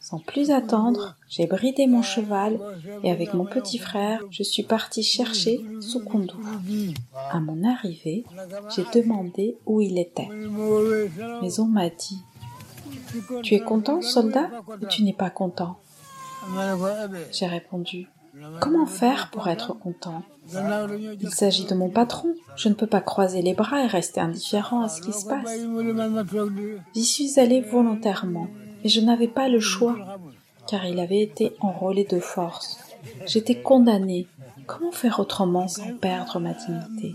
Sans 0.00 0.18
plus 0.18 0.50
attendre, 0.50 1.16
j'ai 1.28 1.46
bridé 1.46 1.86
mon 1.86 2.02
cheval 2.02 2.58
et 3.04 3.10
avec 3.10 3.34
mon 3.34 3.44
petit 3.44 3.78
frère, 3.78 4.22
je 4.30 4.42
suis 4.42 4.62
parti 4.62 5.02
chercher 5.02 5.60
Sukundu. 5.80 6.32
À 7.30 7.40
mon 7.40 7.62
arrivée, 7.64 8.24
j'ai 8.74 8.84
demandé 9.00 9.56
où 9.66 9.80
il 9.80 9.98
était. 9.98 10.28
Mais 11.42 11.60
on 11.60 11.66
m'a 11.66 11.90
dit 11.90 12.22
Tu 13.42 13.54
es 13.54 13.60
content, 13.60 14.02
soldat, 14.02 14.48
ou 14.80 14.86
tu 14.86 15.02
n'es 15.02 15.12
pas 15.12 15.30
content 15.30 15.78
j'ai 17.32 17.46
répondu. 17.46 18.08
Comment 18.60 18.86
faire 18.86 19.30
pour 19.30 19.48
être 19.48 19.72
content 19.74 20.22
Il 21.20 21.30
s'agit 21.30 21.64
de 21.66 21.74
mon 21.74 21.88
patron. 21.88 22.34
Je 22.56 22.68
ne 22.68 22.74
peux 22.74 22.86
pas 22.86 23.00
croiser 23.00 23.42
les 23.42 23.54
bras 23.54 23.82
et 23.82 23.86
rester 23.86 24.20
indifférent 24.20 24.82
à 24.82 24.88
ce 24.88 25.00
qui 25.00 25.12
se 25.12 25.26
passe. 25.26 25.58
J'y 26.94 27.04
suis 27.04 27.40
allé 27.40 27.60
volontairement, 27.60 28.48
et 28.84 28.88
je 28.88 29.00
n'avais 29.00 29.28
pas 29.28 29.48
le 29.48 29.60
choix, 29.60 29.96
car 30.68 30.86
il 30.86 31.00
avait 31.00 31.20
été 31.20 31.54
enrôlé 31.60 32.04
de 32.04 32.20
force. 32.20 32.78
J'étais 33.26 33.60
condamné. 33.60 34.26
Comment 34.66 34.92
faire 34.92 35.18
autrement 35.18 35.66
sans 35.66 35.94
perdre 35.94 36.40
ma 36.40 36.52
dignité 36.52 37.14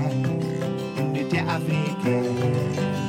a 1.51 1.59
chanté, 1.59 3.00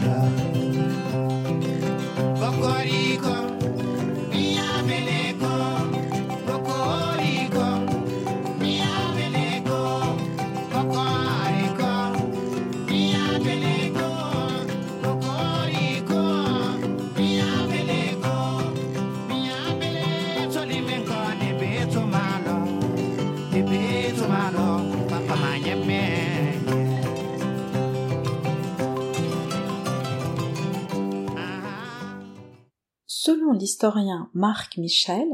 Selon 33.24 33.52
l'historien 33.52 34.28
Marc 34.34 34.78
Michel, 34.78 35.28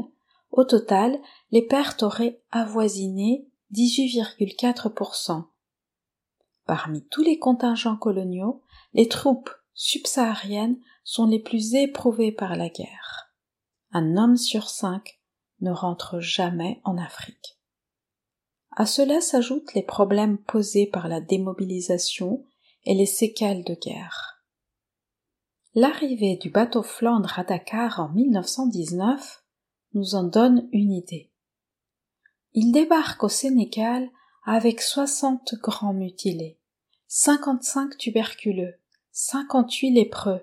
au 0.51 0.63
total, 0.63 1.19
les 1.49 1.63
pertes 1.63 2.03
auraient 2.03 2.39
avoisiné 2.51 3.47
18,4%. 3.73 5.45
Parmi 6.67 7.03
tous 7.07 7.23
les 7.23 7.39
contingents 7.39 7.97
coloniaux, 7.97 8.61
les 8.93 9.07
troupes 9.07 9.49
subsahariennes 9.73 10.79
sont 11.03 11.25
les 11.25 11.39
plus 11.39 11.73
éprouvées 11.73 12.31
par 12.31 12.55
la 12.55 12.69
guerre. 12.69 13.33
Un 13.91 14.17
homme 14.17 14.37
sur 14.37 14.69
cinq 14.69 15.19
ne 15.59 15.71
rentre 15.71 16.19
jamais 16.19 16.81
en 16.83 16.95
Afrique. 16.95 17.57
À 18.75 18.85
cela 18.85 19.19
s'ajoutent 19.19 19.73
les 19.73 19.81
problèmes 19.81 20.37
posés 20.37 20.85
par 20.85 21.07
la 21.07 21.21
démobilisation 21.21 22.45
et 22.83 22.93
les 22.93 23.07
séquelles 23.07 23.63
de 23.63 23.73
guerre. 23.73 24.38
L'arrivée 25.75 26.35
du 26.35 26.49
bateau 26.49 26.81
Flandre 26.81 27.37
à 27.37 27.43
Dakar 27.43 27.99
en 27.99 28.09
1919 28.09 29.43
nous 29.93 30.15
en 30.15 30.23
donne 30.23 30.67
une 30.71 30.91
idée. 30.91 31.31
Il 32.53 32.71
débarque 32.71 33.23
au 33.23 33.29
Sénégal 33.29 34.09
avec 34.45 34.81
60 34.81 35.55
grands 35.61 35.93
mutilés, 35.93 36.57
55 37.07 37.97
tuberculeux, 37.97 38.79
58 39.11 39.91
lépreux, 39.91 40.41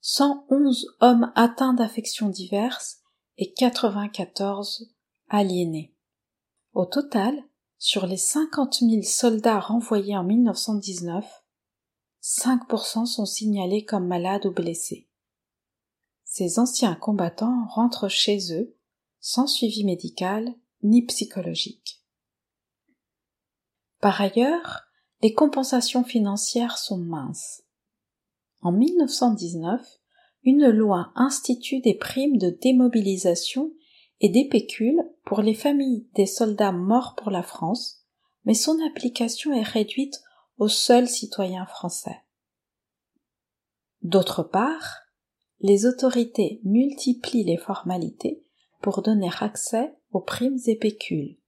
111 0.00 0.96
hommes 1.00 1.32
atteints 1.34 1.74
d'affections 1.74 2.28
diverses 2.28 3.00
et 3.36 3.52
94 3.54 4.94
aliénés. 5.28 5.92
Au 6.72 6.86
total, 6.86 7.34
sur 7.78 8.06
les 8.06 8.16
50 8.16 8.74
000 8.80 9.02
soldats 9.02 9.58
renvoyés 9.58 10.16
en 10.16 10.22
1919, 10.22 11.24
5% 12.22 13.06
sont 13.06 13.26
signalés 13.26 13.84
comme 13.84 14.06
malades 14.06 14.46
ou 14.46 14.52
blessés. 14.52 15.08
Ces 16.24 16.58
anciens 16.58 16.94
combattants 16.94 17.66
rentrent 17.68 18.08
chez 18.08 18.52
eux 18.52 18.76
sans 19.20 19.46
suivi 19.46 19.84
médical 19.84 20.54
ni 20.82 21.02
psychologique. 21.02 22.02
Par 24.00 24.20
ailleurs, 24.20 24.82
les 25.22 25.34
compensations 25.34 26.04
financières 26.04 26.78
sont 26.78 26.98
minces. 26.98 27.62
En 28.62 28.72
1919, 28.72 29.84
une 30.44 30.68
loi 30.68 31.12
institue 31.16 31.80
des 31.80 31.94
primes 31.94 32.38
de 32.38 32.50
démobilisation 32.50 33.72
et 34.20 34.28
des 34.28 34.48
pécules 34.48 35.02
pour 35.24 35.42
les 35.42 35.54
familles 35.54 36.06
des 36.14 36.26
soldats 36.26 36.72
morts 36.72 37.14
pour 37.16 37.30
la 37.30 37.42
France, 37.42 38.04
mais 38.44 38.54
son 38.54 38.78
application 38.86 39.52
est 39.52 39.62
réduite 39.62 40.22
aux 40.58 40.68
seuls 40.68 41.08
citoyens 41.08 41.66
français. 41.66 42.22
D'autre 44.02 44.42
part, 44.42 45.00
les 45.60 45.86
autorités 45.86 46.60
multiplient 46.64 47.44
les 47.44 47.56
formalités 47.56 48.44
pour 48.80 49.02
donner 49.02 49.30
accès 49.40 49.94
aux 50.12 50.20
primes 50.20 50.58
et 50.66 50.76
pécules. 50.76 51.38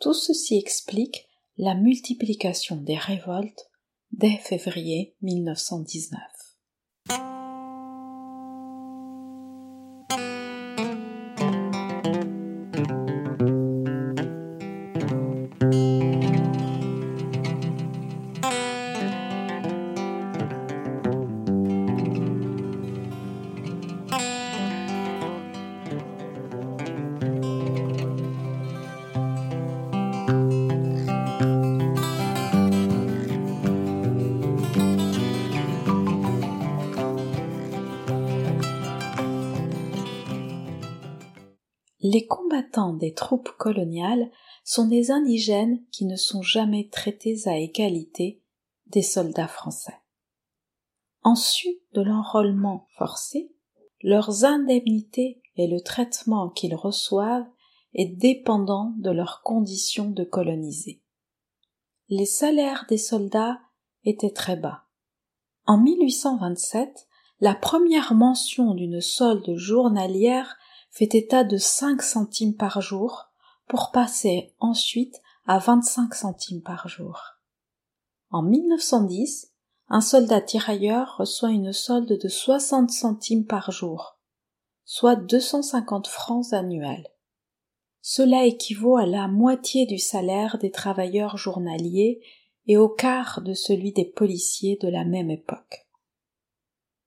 Tout 0.00 0.14
ceci 0.14 0.56
explique 0.56 1.26
la 1.56 1.74
multiplication 1.74 2.76
des 2.76 2.96
révoltes 2.96 3.70
dès 4.12 4.36
février 4.38 5.16
1919. 5.22 6.20
Des 42.90 43.14
troupes 43.14 43.50
coloniales 43.58 44.30
sont 44.64 44.86
des 44.86 45.10
indigènes 45.10 45.82
qui 45.90 46.04
ne 46.04 46.16
sont 46.16 46.42
jamais 46.42 46.88
traités 46.88 47.42
à 47.46 47.56
égalité 47.56 48.42
des 48.86 49.02
soldats 49.02 49.48
français. 49.48 49.96
En 51.22 51.34
su 51.34 51.68
de 51.92 52.02
l'enrôlement 52.02 52.86
forcé, 52.96 53.52
leurs 54.02 54.44
indemnités 54.44 55.40
et 55.56 55.68
le 55.68 55.80
traitement 55.80 56.48
qu'ils 56.48 56.74
reçoivent 56.74 57.48
est 57.94 58.06
dépendant 58.06 58.94
de 58.98 59.10
leurs 59.10 59.42
conditions 59.42 60.10
de 60.10 60.24
colonisés. 60.24 61.02
Les 62.08 62.26
salaires 62.26 62.86
des 62.88 62.98
soldats 62.98 63.60
étaient 64.04 64.32
très 64.32 64.56
bas. 64.56 64.84
En 65.66 65.78
1827, 65.78 67.06
la 67.40 67.54
première 67.54 68.14
mention 68.14 68.74
d'une 68.74 69.00
solde 69.00 69.56
journalière 69.56 70.56
fait 70.92 71.14
état 71.14 71.42
de 71.42 71.56
5 71.56 72.02
centimes 72.02 72.54
par 72.54 72.80
jour 72.80 73.30
pour 73.66 73.90
passer 73.90 74.54
ensuite 74.60 75.20
à 75.46 75.58
25 75.58 76.14
centimes 76.14 76.62
par 76.62 76.86
jour. 76.86 77.18
En 78.30 78.42
1910, 78.42 79.52
un 79.88 80.00
soldat 80.02 80.42
tirailleur 80.42 81.16
reçoit 81.16 81.50
une 81.50 81.72
solde 81.72 82.18
de 82.18 82.28
60 82.28 82.90
centimes 82.90 83.46
par 83.46 83.70
jour, 83.70 84.18
soit 84.84 85.16
250 85.16 86.06
francs 86.06 86.52
annuels. 86.52 87.08
Cela 88.02 88.44
équivaut 88.44 88.96
à 88.96 89.06
la 89.06 89.28
moitié 89.28 89.86
du 89.86 89.98
salaire 89.98 90.58
des 90.58 90.70
travailleurs 90.70 91.38
journaliers 91.38 92.20
et 92.66 92.76
au 92.76 92.88
quart 92.88 93.40
de 93.40 93.54
celui 93.54 93.92
des 93.92 94.04
policiers 94.04 94.76
de 94.76 94.88
la 94.88 95.04
même 95.04 95.30
époque. 95.30 95.86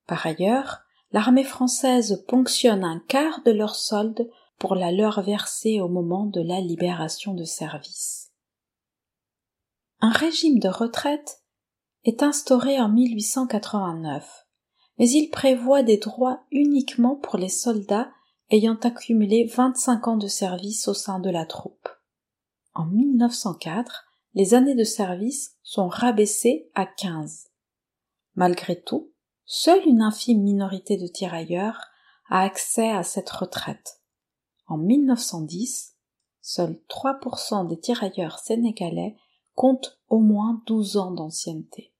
Par 0.07 0.25
ailleurs, 0.25 0.84
l'armée 1.11 1.43
française 1.43 2.23
ponctionne 2.27 2.83
un 2.83 2.99
quart 3.07 3.41
de 3.43 3.51
leur 3.51 3.75
solde 3.75 4.29
pour 4.57 4.75
la 4.75 4.91
leur 4.91 5.21
verser 5.21 5.81
au 5.81 5.87
moment 5.87 6.25
de 6.25 6.41
la 6.41 6.61
libération 6.61 7.33
de 7.33 7.43
service. 7.43 8.31
Un 10.01 10.11
régime 10.11 10.59
de 10.59 10.69
retraite 10.69 11.41
est 12.03 12.23
instauré 12.23 12.79
en 12.79 12.89
1889, 12.89 14.45
mais 14.97 15.09
il 15.09 15.29
prévoit 15.29 15.83
des 15.83 15.97
droits 15.97 16.43
uniquement 16.51 17.15
pour 17.15 17.37
les 17.37 17.49
soldats 17.49 18.11
ayant 18.51 18.75
accumulé 18.75 19.45
25 19.45 20.07
ans 20.07 20.17
de 20.17 20.27
service 20.27 20.87
au 20.87 20.93
sein 20.93 21.19
de 21.19 21.29
la 21.29 21.45
troupe. 21.45 21.89
En 22.73 22.85
1904, 22.85 24.05
les 24.33 24.53
années 24.53 24.75
de 24.75 24.83
service 24.83 25.57
sont 25.63 25.87
rabaissées 25.87 26.69
à 26.75 26.85
15. 26.85 27.47
Malgré 28.35 28.79
tout, 28.79 29.13
Seule 29.45 29.85
une 29.85 30.01
infime 30.01 30.41
minorité 30.41 30.97
de 30.97 31.07
tirailleurs 31.07 31.79
a 32.29 32.41
accès 32.41 32.89
à 32.89 33.03
cette 33.03 33.29
retraite. 33.29 34.01
En 34.67 34.77
1910, 34.77 35.95
seuls 36.41 36.81
3% 36.89 37.67
des 37.67 37.79
tirailleurs 37.79 38.39
sénégalais 38.39 39.15
comptent 39.53 39.99
au 40.09 40.19
moins 40.19 40.63
12 40.65 40.97
ans 40.97 41.11
d'ancienneté. 41.11 41.93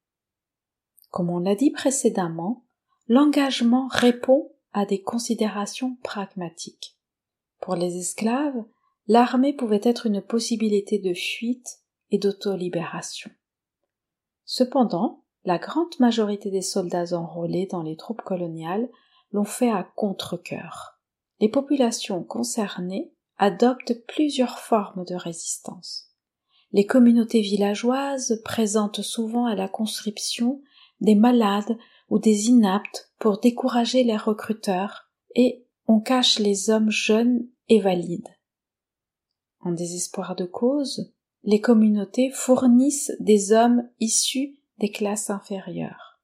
Comme 1.10 1.30
on 1.30 1.38
l'a 1.38 1.54
dit 1.54 1.70
précédemment, 1.70 2.64
l'engagement 3.06 3.86
répond 3.90 4.52
à 4.72 4.84
des 4.84 5.00
considérations 5.00 5.96
pragmatiques. 6.02 6.98
Pour 7.60 7.76
les 7.76 7.96
esclaves, 7.96 8.64
l'armée 9.06 9.54
pouvait 9.54 9.80
être 9.84 10.06
une 10.06 10.20
possibilité 10.20 10.98
de 10.98 11.14
fuite 11.14 11.80
et 12.10 12.18
d'autolibération. 12.18 13.30
Cependant, 14.44 15.24
la 15.46 15.58
grande 15.58 15.98
majorité 16.00 16.50
des 16.50 16.60
soldats 16.60 17.16
enrôlés 17.16 17.68
dans 17.70 17.82
les 17.82 17.96
troupes 17.96 18.22
coloniales 18.22 18.90
l'ont 19.30 19.44
fait 19.44 19.70
à 19.70 19.84
contre-cœur. 19.94 20.98
Les 21.40 21.48
populations 21.48 22.24
concernées 22.24 23.12
adoptent 23.38 24.04
plusieurs 24.08 24.58
formes 24.58 25.04
de 25.04 25.14
résistance. 25.14 26.10
Les 26.72 26.84
communautés 26.84 27.42
villageoises 27.42 28.42
présentent 28.44 29.02
souvent 29.02 29.46
à 29.46 29.54
la 29.54 29.68
conscription 29.68 30.60
des 31.00 31.14
malades 31.14 31.78
ou 32.10 32.18
des 32.18 32.48
inaptes 32.48 33.12
pour 33.20 33.38
décourager 33.38 34.02
les 34.02 34.16
recruteurs 34.16 35.10
et 35.36 35.64
on 35.86 36.00
cache 36.00 36.40
les 36.40 36.70
hommes 36.70 36.90
jeunes 36.90 37.46
et 37.68 37.80
valides. 37.80 38.34
En 39.60 39.70
désespoir 39.70 40.34
de 40.34 40.44
cause, 40.44 41.12
les 41.44 41.60
communautés 41.60 42.30
fournissent 42.30 43.12
des 43.20 43.52
hommes 43.52 43.88
issus 44.00 44.58
des 44.78 44.90
classes 44.90 45.30
inférieures. 45.30 46.20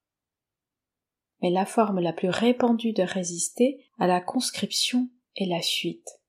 Mais 1.41 1.51
la 1.51 1.67
forme 1.67 2.01
la 2.01 2.13
plus 2.13 2.29
répandue 2.29 2.93
de 2.93 3.03
résister 3.03 3.85
à 3.99 4.07
la 4.07 4.21
conscription 4.21 5.09
est 5.37 5.47
la 5.47 5.61
fuite. 5.61 6.21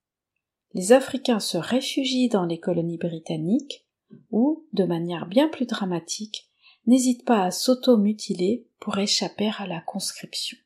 Les 0.74 0.92
Africains 0.92 1.40
se 1.40 1.58
réfugient 1.58 2.30
dans 2.30 2.46
les 2.46 2.60
colonies 2.60 2.98
britanniques 2.98 3.86
ou, 4.32 4.66
de 4.74 4.86
manière 4.86 5.28
bien 5.28 5.48
plus 5.48 5.66
dramatique, 5.66 6.50
n'hésitent 6.88 7.26
pas 7.26 7.44
à 7.44 7.52
s'auto-mutiler 7.52 8.68
pour 8.80 8.98
échapper 8.98 9.52
à 9.60 9.68
la 9.68 9.82
conscription. 9.82 10.58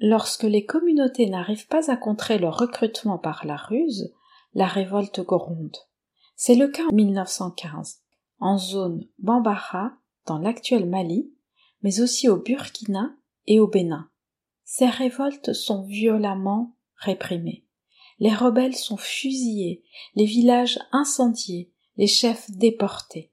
Lorsque 0.00 0.44
les 0.44 0.64
communautés 0.64 1.28
n'arrivent 1.28 1.66
pas 1.66 1.90
à 1.90 1.96
contrer 1.96 2.38
le 2.38 2.48
recrutement 2.48 3.18
par 3.18 3.44
la 3.44 3.56
ruse, 3.56 4.14
la 4.54 4.66
révolte 4.66 5.20
gronde. 5.20 5.76
C'est 6.36 6.54
le 6.54 6.68
cas 6.68 6.86
en 6.90 6.94
1915, 6.94 8.00
en 8.38 8.56
zone 8.56 9.06
Bambara, 9.18 9.92
dans 10.26 10.38
l'actuel 10.38 10.88
Mali, 10.88 11.34
mais 11.82 12.00
aussi 12.00 12.30
au 12.30 12.38
Burkina 12.38 13.14
et 13.46 13.60
au 13.60 13.66
Bénin. 13.66 14.08
Ces 14.64 14.88
révoltes 14.88 15.52
sont 15.52 15.82
violemment 15.82 16.76
réprimées. 16.96 17.66
Les 18.20 18.34
rebelles 18.34 18.76
sont 18.76 18.96
fusillés, 18.96 19.84
les 20.14 20.24
villages 20.24 20.78
incendiés, 20.92 21.72
les 21.96 22.06
chefs 22.06 22.50
déportés. 22.50 23.32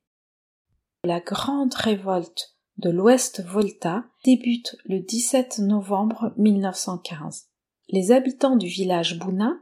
La 1.06 1.22
grande 1.22 1.74
révolte 1.74 2.57
de 2.78 2.92
l'Ouest 2.92 3.44
Volta 3.44 4.06
débute 4.24 4.76
le 4.86 5.00
17 5.00 5.60
novembre 5.60 6.32
1915. 6.38 7.48
Les 7.90 8.12
habitants 8.12 8.56
du 8.56 8.68
village 8.68 9.18
Bouna, 9.18 9.58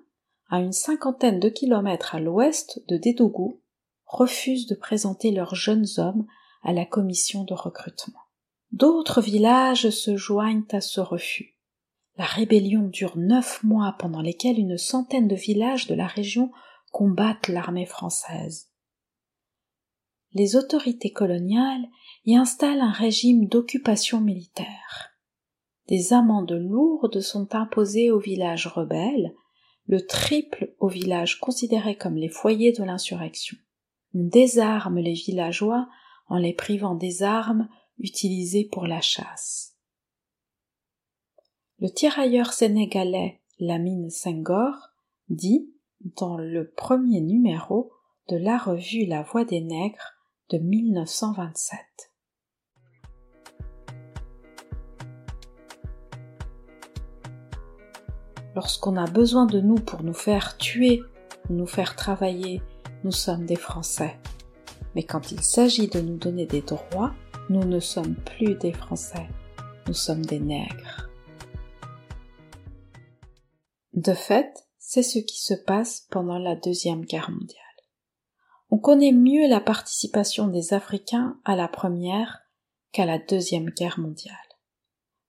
à 0.49 0.59
une 0.59 0.73
cinquantaine 0.73 1.39
de 1.39 1.47
kilomètres 1.47 2.15
à 2.15 2.19
l'ouest 2.19 2.83
de 2.89 2.97
Dédougou, 2.97 3.61
refusent 4.05 4.67
de 4.67 4.75
présenter 4.75 5.31
leurs 5.31 5.55
jeunes 5.55 5.87
hommes 5.97 6.25
à 6.61 6.73
la 6.73 6.85
commission 6.85 7.45
de 7.45 7.53
recrutement. 7.53 8.19
D'autres 8.71 9.21
villages 9.21 9.89
se 9.91 10.17
joignent 10.17 10.65
à 10.71 10.81
ce 10.81 10.99
refus. 10.99 11.57
La 12.17 12.25
rébellion 12.25 12.87
dure 12.87 13.17
neuf 13.17 13.63
mois 13.63 13.95
pendant 13.97 14.21
lesquels 14.21 14.59
une 14.59 14.77
centaine 14.77 15.29
de 15.29 15.35
villages 15.35 15.87
de 15.87 15.95
la 15.95 16.07
région 16.07 16.51
combattent 16.91 17.47
l'armée 17.47 17.85
française. 17.85 18.71
Les 20.35 20.57
autorités 20.57 21.11
coloniales 21.11 21.87
y 22.25 22.35
installent 22.35 22.81
un 22.81 22.91
régime 22.91 23.47
d'occupation 23.47 24.19
militaire. 24.19 25.15
Des 25.87 26.11
amendes 26.11 26.51
lourdes 26.51 27.21
sont 27.21 27.55
imposées 27.55 28.11
aux 28.11 28.19
villages 28.19 28.67
rebelles, 28.67 29.33
le 29.87 30.05
triple 30.05 30.75
aux 30.79 30.89
villages 30.89 31.39
considérés 31.39 31.95
comme 31.95 32.17
les 32.17 32.27
foyers 32.27 32.73
de 32.73 32.83
l'insurrection. 32.83 33.57
On 34.13 34.23
désarme 34.23 34.99
les 34.99 35.13
villageois 35.13 35.87
en 36.27 36.37
les 36.37 36.53
privant 36.53 36.95
des 36.95 37.23
armes 37.23 37.69
utilisées 37.97 38.67
pour 38.69 38.87
la 38.87 38.99
chasse. 38.99 39.77
Le 41.79 41.89
tirailleur 41.89 42.51
sénégalais 42.51 43.41
Lamine 43.59 44.09
Senghor 44.09 44.75
dit, 45.29 45.71
dans 46.01 46.35
le 46.35 46.71
premier 46.71 47.21
numéro 47.21 47.93
de 48.27 48.35
la 48.35 48.57
revue 48.57 49.05
La 49.05 49.21
Voix 49.21 49.45
des 49.45 49.61
Nègres 49.61 50.14
de 50.49 50.57
1927. 50.57 51.79
Lorsqu'on 58.55 58.95
a 58.95 59.05
besoin 59.05 59.45
de 59.45 59.59
nous 59.59 59.75
pour 59.75 60.03
nous 60.03 60.13
faire 60.13 60.57
tuer 60.57 61.01
ou 61.49 61.53
nous 61.53 61.67
faire 61.67 61.95
travailler, 61.95 62.61
nous 63.03 63.11
sommes 63.11 63.45
des 63.45 63.55
Français. 63.55 64.17
Mais 64.95 65.03
quand 65.03 65.31
il 65.31 65.41
s'agit 65.41 65.87
de 65.87 65.99
nous 65.99 66.17
donner 66.17 66.45
des 66.45 66.61
droits, 66.61 67.13
nous 67.49 67.65
ne 67.65 67.79
sommes 67.79 68.15
plus 68.15 68.55
des 68.55 68.71
Français, 68.71 69.27
nous 69.87 69.93
sommes 69.93 70.25
des 70.25 70.39
nègres. 70.39 71.09
De 73.93 74.13
fait, 74.13 74.53
c'est 74.77 75.03
ce 75.03 75.19
qui 75.19 75.41
se 75.41 75.53
passe 75.53 76.07
pendant 76.11 76.37
la 76.37 76.55
Deuxième 76.55 77.03
Guerre 77.03 77.31
mondiale. 77.31 77.64
On 78.69 78.77
connaît 78.77 79.11
mieux 79.11 79.47
la 79.47 79.61
participation 79.61 80.47
des 80.47 80.73
Africains 80.73 81.39
à 81.45 81.55
la 81.55 81.67
Première 81.67 82.41
qu'à 82.91 83.05
la 83.05 83.19
Deuxième 83.19 83.69
Guerre 83.69 83.99
mondiale. 83.99 84.35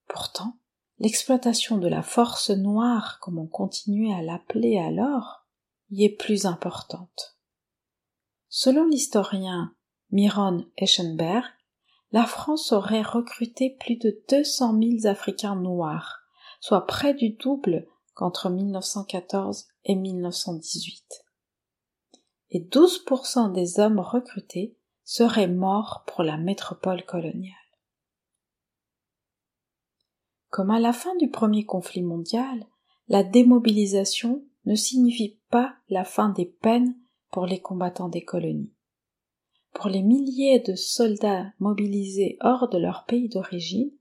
Pourtant, 0.07 0.57
l'exploitation 0.99 1.77
de 1.77 1.87
la 1.87 2.01
force 2.01 2.49
noire, 2.49 3.19
comme 3.21 3.37
on 3.37 3.47
continuait 3.47 4.13
à 4.13 4.21
l'appeler 4.21 4.79
alors, 4.79 5.45
y 5.91 6.05
est 6.05 6.15
plus 6.15 6.45
importante. 6.45 7.37
Selon 8.49 8.85
l'historien 8.87 9.75
Miron 10.11 10.65
Eschenberg, 10.77 11.45
la 12.11 12.25
France 12.25 12.71
aurait 12.71 13.01
recruté 13.01 13.75
plus 13.79 13.97
de 13.97 14.23
200 14.29 14.79
000 15.01 15.07
Africains 15.07 15.55
noirs, 15.55 16.21
soit 16.61 16.87
près 16.87 17.13
du 17.13 17.31
double 17.31 17.85
qu'entre 18.13 18.49
1914 18.49 19.67
et 19.85 19.95
1918. 19.95 21.26
Et 22.49 22.61
12% 22.61 23.51
des 23.51 23.79
hommes 23.79 23.99
recrutés 23.99 24.77
seraient 25.03 25.47
morts 25.47 26.03
pour 26.07 26.23
la 26.23 26.37
métropole 26.37 27.03
coloniale. 27.03 27.53
Comme 30.49 30.71
à 30.71 30.79
la 30.79 30.93
fin 30.93 31.15
du 31.17 31.29
premier 31.29 31.65
conflit 31.65 32.03
mondial, 32.03 32.65
la 33.09 33.23
démobilisation 33.23 34.45
ne 34.65 34.75
signifie 34.75 35.39
pas 35.49 35.75
la 35.89 36.03
fin 36.03 36.29
des 36.29 36.45
peines 36.45 36.95
pour 37.31 37.45
les 37.45 37.59
combattants 37.59 38.09
des 38.09 38.23
colonies. 38.23 38.73
Pour 39.73 39.89
les 39.89 40.01
milliers 40.01 40.59
de 40.59 40.75
soldats 40.75 41.51
mobilisés 41.59 42.37
hors 42.41 42.67
de 42.69 42.77
leur 42.77 43.05
pays 43.05 43.29
d'origine, 43.29 43.91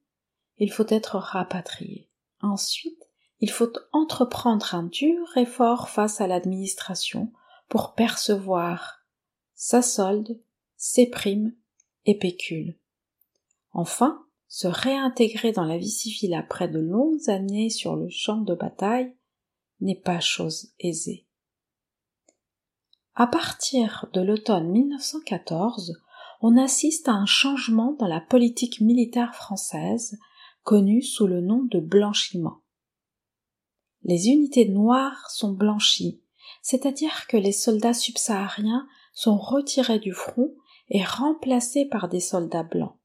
il 0.58 0.72
faut 0.72 0.86
être 0.88 1.16
rapatrié. 1.16 2.08
Ensuite, 2.40 3.10
il 3.40 3.50
faut 3.50 3.72
entreprendre 3.92 4.74
un 4.74 4.84
dur 4.84 5.36
effort 5.36 5.88
face 5.88 6.20
à 6.20 6.26
l'administration 6.26 7.30
pour 7.68 7.94
percevoir 7.94 9.06
sa 9.54 9.82
solde, 9.82 10.40
ses 10.76 11.06
primes 11.06 11.54
et 12.04 12.18
pécules. 12.18 12.78
Enfin, 13.72 14.24
se 14.48 14.68
réintégrer 14.68 15.52
dans 15.52 15.64
la 15.64 15.78
vie 15.78 15.90
civile 15.90 16.34
après 16.34 16.68
de 16.68 16.78
longues 16.78 17.28
années 17.28 17.70
sur 17.70 17.96
le 17.96 18.08
champ 18.08 18.40
de 18.40 18.54
bataille 18.54 19.14
n'est 19.80 20.00
pas 20.00 20.20
chose 20.20 20.72
aisée. 20.78 21.26
À 23.14 23.26
partir 23.26 24.08
de 24.12 24.20
l'automne 24.20 24.70
1914, 24.70 26.00
on 26.42 26.56
assiste 26.56 27.08
à 27.08 27.12
un 27.12 27.26
changement 27.26 27.92
dans 27.98 28.06
la 28.06 28.20
politique 28.20 28.80
militaire 28.80 29.34
française, 29.34 30.18
connue 30.62 31.02
sous 31.02 31.26
le 31.26 31.40
nom 31.40 31.62
de 31.64 31.80
blanchiment. 31.80 32.60
Les 34.02 34.28
unités 34.28 34.68
noires 34.68 35.30
sont 35.30 35.52
blanchies, 35.52 36.22
c'est-à-dire 36.66 37.28
que 37.28 37.36
les 37.36 37.52
soldats 37.52 37.94
subsahariens 37.94 38.88
sont 39.12 39.38
retirés 39.38 40.00
du 40.00 40.12
front 40.12 40.52
et 40.88 41.04
remplacés 41.04 41.84
par 41.84 42.08
des 42.08 42.18
soldats 42.18 42.64
blancs. 42.64 42.96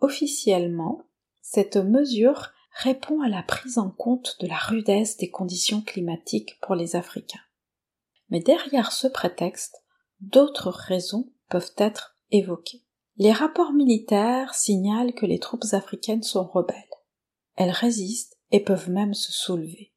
Officiellement, 0.00 1.02
cette 1.42 1.76
mesure 1.76 2.52
répond 2.70 3.20
à 3.20 3.28
la 3.28 3.42
prise 3.42 3.76
en 3.76 3.90
compte 3.90 4.38
de 4.40 4.46
la 4.46 4.56
rudesse 4.56 5.18
des 5.18 5.28
conditions 5.30 5.82
climatiques 5.82 6.58
pour 6.62 6.74
les 6.76 6.96
Africains. 6.96 7.44
Mais 8.30 8.40
derrière 8.40 8.90
ce 8.90 9.06
prétexte, 9.06 9.84
d'autres 10.20 10.70
raisons 10.70 11.30
peuvent 11.50 11.74
être 11.76 12.16
évoquées. 12.30 12.86
Les 13.18 13.32
rapports 13.32 13.74
militaires 13.74 14.54
signalent 14.54 15.12
que 15.12 15.26
les 15.26 15.40
troupes 15.40 15.66
africaines 15.72 16.22
sont 16.22 16.44
rebelles. 16.44 16.74
Elles 17.56 17.70
résistent 17.70 18.38
et 18.50 18.60
peuvent 18.60 18.88
même 18.88 19.12
se 19.12 19.30
soulever. 19.30 19.93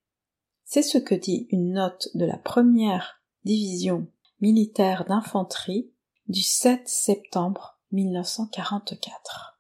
C'est 0.69 0.84
ce 0.84 0.97
que 0.99 1.15
dit 1.15 1.47
une 1.49 1.73
note 1.73 2.10
de 2.13 2.25
la 2.25 2.38
première 2.38 3.21
division 3.45 4.06
militaire 4.41 5.06
d'infanterie 5.06 5.89
du 6.27 6.41
7 6.43 6.82
septembre 6.88 7.80
1944. 7.91 9.58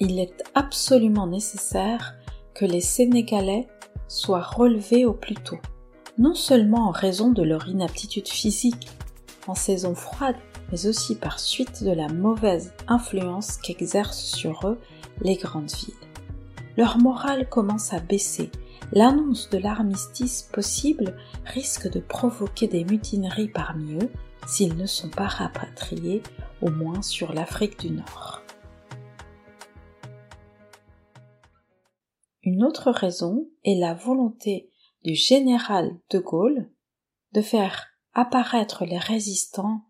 il 0.00 0.18
est 0.18 0.42
absolument 0.54 1.26
nécessaire 1.26 2.16
que 2.54 2.64
les 2.64 2.80
Sénégalais 2.80 3.68
soient 4.08 4.42
relevés 4.42 5.04
au 5.04 5.12
plus 5.12 5.34
tôt, 5.34 5.58
non 6.18 6.34
seulement 6.34 6.88
en 6.88 6.90
raison 6.90 7.30
de 7.30 7.42
leur 7.42 7.68
inaptitude 7.68 8.26
physique 8.26 8.88
en 9.46 9.54
saison 9.54 9.94
froide, 9.94 10.36
mais 10.72 10.86
aussi 10.86 11.14
par 11.16 11.38
suite 11.38 11.84
de 11.84 11.90
la 11.92 12.08
mauvaise 12.08 12.72
influence 12.88 13.58
qu'exercent 13.58 14.24
sur 14.34 14.66
eux 14.66 14.80
les 15.20 15.36
grandes 15.36 15.70
villes. 15.70 16.09
Morale 16.98 17.48
commence 17.48 17.92
à 17.92 18.00
baisser. 18.00 18.50
L'annonce 18.92 19.50
de 19.50 19.58
l'armistice 19.58 20.42
possible 20.42 21.16
risque 21.44 21.90
de 21.90 22.00
provoquer 22.00 22.68
des 22.68 22.84
mutineries 22.84 23.50
parmi 23.50 23.94
eux 23.94 24.10
s'ils 24.46 24.76
ne 24.76 24.86
sont 24.86 25.10
pas 25.10 25.26
rapatriés, 25.26 26.22
au 26.62 26.70
moins 26.70 27.02
sur 27.02 27.32
l'Afrique 27.32 27.78
du 27.78 27.90
Nord. 27.90 28.42
Une 32.42 32.64
autre 32.64 32.90
raison 32.90 33.46
est 33.64 33.78
la 33.78 33.94
volonté 33.94 34.70
du 35.04 35.14
général 35.14 35.98
de 36.10 36.18
Gaulle 36.18 36.70
de 37.32 37.42
faire 37.42 37.88
apparaître 38.14 38.84
les 38.86 38.98
résistants 38.98 39.82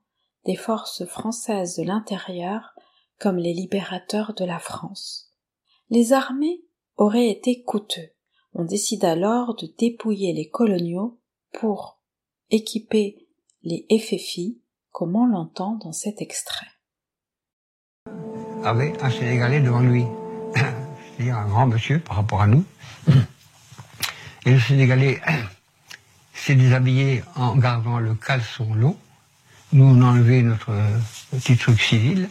des 0.44 0.56
forces 0.56 1.04
françaises 1.06 1.76
de 1.76 1.84
l'intérieur 1.84 2.74
comme 3.18 3.36
les 3.36 3.54
libérateurs 3.54 4.34
de 4.34 4.44
la 4.44 4.58
France. 4.58 5.32
Les 5.90 6.12
armées 6.12 6.64
auraient 7.00 7.30
été 7.30 7.62
coûteux. 7.62 8.10
On 8.52 8.64
décide 8.64 9.04
alors 9.06 9.56
de 9.56 9.66
dépouiller 9.78 10.34
les 10.34 10.50
coloniaux 10.50 11.18
pour 11.58 11.98
équiper 12.50 13.26
les 13.62 13.86
FFI, 13.90 14.60
comme 14.92 15.16
on 15.16 15.26
l'entend 15.26 15.76
dans 15.82 15.92
cet 15.92 16.20
extrait. 16.20 16.66
Avait 18.64 18.92
un 19.02 19.10
Sénégalais 19.10 19.60
devant 19.60 19.80
lui 19.80 20.04
c'est-à-dire 20.54 21.38
un 21.38 21.46
grand 21.46 21.66
monsieur 21.66 22.00
par 22.00 22.16
rapport 22.16 22.42
à 22.42 22.46
nous. 22.46 22.64
Et 24.44 24.52
le 24.52 24.60
Sénégalais 24.60 25.20
s'est 26.34 26.54
déshabillé 26.54 27.22
en 27.34 27.56
gardant 27.56 27.98
le 27.98 28.14
caleçon 28.14 28.74
long. 28.74 28.96
Nous, 29.72 29.84
on 29.84 30.02
a 30.02 30.06
enlevé 30.06 30.42
notre 30.42 30.72
petit 31.30 31.56
truc 31.56 31.80
civil 31.80 32.28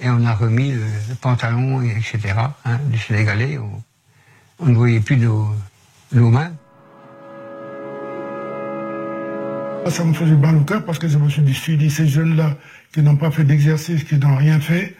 et 0.00 0.08
on 0.08 0.24
a 0.24 0.34
remis 0.34 0.72
le, 0.72 1.14
pantalon, 1.20 1.82
etc. 1.82 2.18
Hein, 2.64 2.78
du 2.86 2.98
Sénégalais. 2.98 3.58
On, 4.60 4.66
ne 4.66 4.74
voyait 4.74 5.00
plus 5.00 5.16
nos, 5.16 5.48
nos 6.12 6.30
mains. 6.30 6.52
Ça 9.88 10.04
me 10.04 10.12
faisait 10.12 10.36
mal 10.36 10.56
au 10.56 10.60
cœur 10.60 10.84
parce 10.84 10.98
que 10.98 11.08
je 11.08 11.18
me 11.18 11.28
suis 11.28 11.76
dit, 11.76 11.90
ces 11.90 12.06
jeunes-là 12.06 12.56
qui 12.92 13.02
n'ont 13.02 13.16
pas 13.16 13.30
fait 13.30 13.44
d'exercice, 13.44 14.04
qui 14.04 14.16
n'ont 14.16 14.36
rien 14.36 14.60
fait, 14.60 14.94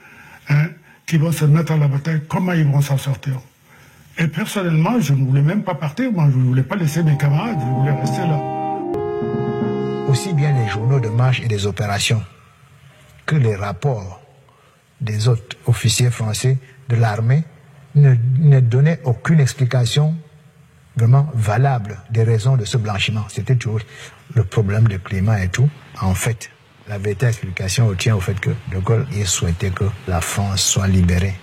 hein, 0.48 0.68
qui 1.06 1.16
vont 1.16 1.32
se 1.32 1.44
mettre 1.44 1.72
à 1.72 1.76
la 1.76 1.88
bataille, 1.88 2.22
comment 2.28 2.52
ils 2.52 2.66
vont 2.66 2.80
s'en 2.80 2.98
sortir? 2.98 3.40
Et 4.18 4.26
personnellement, 4.26 5.00
je 5.00 5.14
ne 5.14 5.24
voulais 5.24 5.42
même 5.42 5.62
pas 5.62 5.74
partir, 5.74 6.10
moi 6.12 6.28
je 6.30 6.36
ne 6.36 6.44
voulais 6.44 6.62
pas 6.62 6.76
laisser 6.76 7.02
mes 7.02 7.16
camarades, 7.16 7.58
je 7.60 7.66
voulais 7.66 7.92
rester 7.92 8.22
là. 8.22 8.40
Aussi 10.08 10.32
bien 10.34 10.52
les 10.52 10.68
journaux 10.68 11.00
de 11.00 11.08
marche 11.08 11.40
et 11.40 11.46
des 11.46 11.66
opérations 11.66 12.22
que 13.26 13.36
les 13.36 13.54
rapports 13.54 14.20
des 15.00 15.28
autres 15.28 15.56
officiers 15.66 16.10
français 16.10 16.58
de 16.88 16.96
l'armée 16.96 17.44
ne, 17.94 18.60
donnaient 18.60 19.00
aucune 19.04 19.40
explication 19.40 20.14
vraiment 20.96 21.30
valable 21.34 21.98
des 22.10 22.22
raisons 22.22 22.56
de 22.56 22.64
ce 22.64 22.76
blanchiment. 22.76 23.24
C'était 23.28 23.56
toujours 23.56 23.80
le 24.34 24.44
problème 24.44 24.88
du 24.88 24.98
climat 24.98 25.42
et 25.42 25.48
tout. 25.48 25.68
En 26.00 26.14
fait, 26.14 26.50
la 26.88 26.98
véritable 26.98 27.30
explication 27.30 27.94
tient 27.94 28.16
au 28.16 28.20
fait 28.20 28.38
que 28.38 28.50
De 28.72 28.78
Gaulle 28.78 29.06
souhaitait 29.24 29.70
que 29.70 29.84
la 30.08 30.20
France 30.20 30.62
soit 30.62 30.88
libérée 30.88 31.34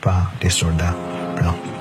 par 0.00 0.32
des 0.40 0.50
soldats 0.50 0.94
blancs. 1.36 1.75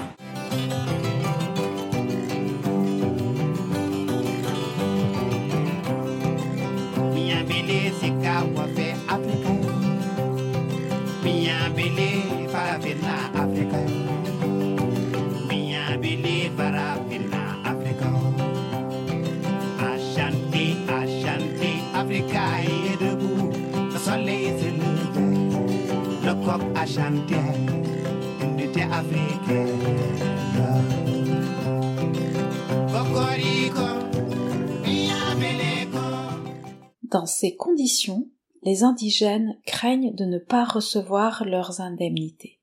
Dans 37.03 37.25
ces 37.25 37.55
conditions, 37.55 38.29
les 38.63 38.83
indigènes 38.83 39.59
craignent 39.65 40.13
de 40.15 40.25
ne 40.25 40.37
pas 40.37 40.63
recevoir 40.63 41.45
leurs 41.45 41.81
indemnités. 41.81 42.61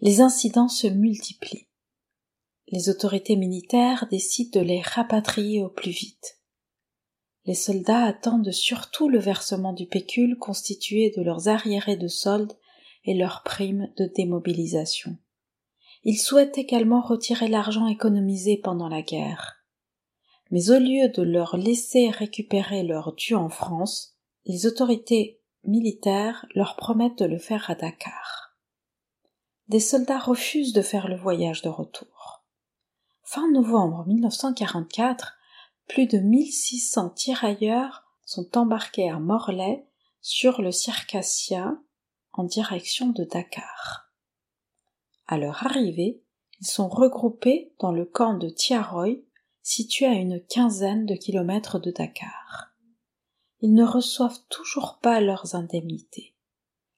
Les 0.00 0.20
incidents 0.20 0.68
se 0.68 0.86
multiplient. 0.86 1.68
Les 2.68 2.88
autorités 2.88 3.36
militaires 3.36 4.06
décident 4.10 4.60
de 4.60 4.64
les 4.64 4.80
rapatrier 4.80 5.62
au 5.62 5.68
plus 5.68 5.90
vite. 5.90 6.38
Les 7.44 7.54
soldats 7.54 8.04
attendent 8.04 8.52
surtout 8.52 9.08
le 9.08 9.18
versement 9.18 9.72
du 9.72 9.86
pécule 9.86 10.36
constitué 10.38 11.12
de 11.16 11.22
leurs 11.22 11.48
arriérés 11.48 11.96
de 11.96 12.08
soldes 12.08 12.56
et 13.08 13.14
leurs 13.14 13.42
primes 13.42 13.88
de 13.96 14.04
démobilisation. 14.04 15.16
Ils 16.04 16.18
souhaitent 16.18 16.58
également 16.58 17.00
retirer 17.00 17.48
l'argent 17.48 17.88
économisé 17.88 18.56
pendant 18.56 18.88
la 18.88 19.02
guerre 19.02 19.58
mais 20.50 20.70
au 20.70 20.78
lieu 20.78 21.08
de 21.08 21.22
leur 21.22 21.56
laisser 21.56 22.10
récupérer 22.10 22.82
leur 22.82 23.14
dû 23.14 23.34
en 23.34 23.48
France, 23.48 24.16
les 24.46 24.66
autorités 24.66 25.40
militaires 25.64 26.46
leur 26.54 26.76
promettent 26.76 27.18
de 27.18 27.26
le 27.26 27.38
faire 27.38 27.70
à 27.70 27.74
Dakar. 27.74 28.56
Des 29.68 29.80
soldats 29.80 30.18
refusent 30.18 30.72
de 30.72 30.80
faire 30.80 31.08
le 31.08 31.16
voyage 31.16 31.60
de 31.62 31.68
retour. 31.68 32.44
Fin 33.22 33.50
novembre 33.50 34.06
1944, 34.06 35.36
plus 35.86 36.06
de 36.06 36.18
1600 36.18 37.10
tirailleurs 37.10 38.04
sont 38.24 38.56
embarqués 38.56 39.10
à 39.10 39.18
Morlaix 39.18 39.86
sur 40.22 40.62
le 40.62 40.72
Circassia 40.72 41.76
direction 42.44 43.08
de 43.08 43.24
Dakar. 43.24 44.12
À 45.26 45.38
leur 45.38 45.66
arrivée, 45.66 46.22
ils 46.60 46.66
sont 46.66 46.88
regroupés 46.88 47.74
dans 47.78 47.92
le 47.92 48.04
camp 48.04 48.34
de 48.34 48.48
Tiaroy 48.48 49.22
situé 49.62 50.06
à 50.06 50.14
une 50.14 50.40
quinzaine 50.44 51.06
de 51.06 51.14
kilomètres 51.14 51.78
de 51.78 51.90
Dakar. 51.90 52.72
Ils 53.60 53.74
ne 53.74 53.84
reçoivent 53.84 54.40
toujours 54.48 54.98
pas 55.02 55.20
leurs 55.20 55.54
indemnités. 55.54 56.34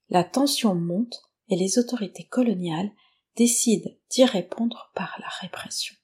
La 0.08 0.24
tension 0.24 0.74
monte 0.74 1.22
et 1.48 1.56
les 1.56 1.78
autorités 1.78 2.24
coloniales 2.24 2.92
décident 3.36 3.90
d'y 4.10 4.24
répondre 4.24 4.90
par 4.94 5.16
la 5.20 5.28
répression. 5.40 5.94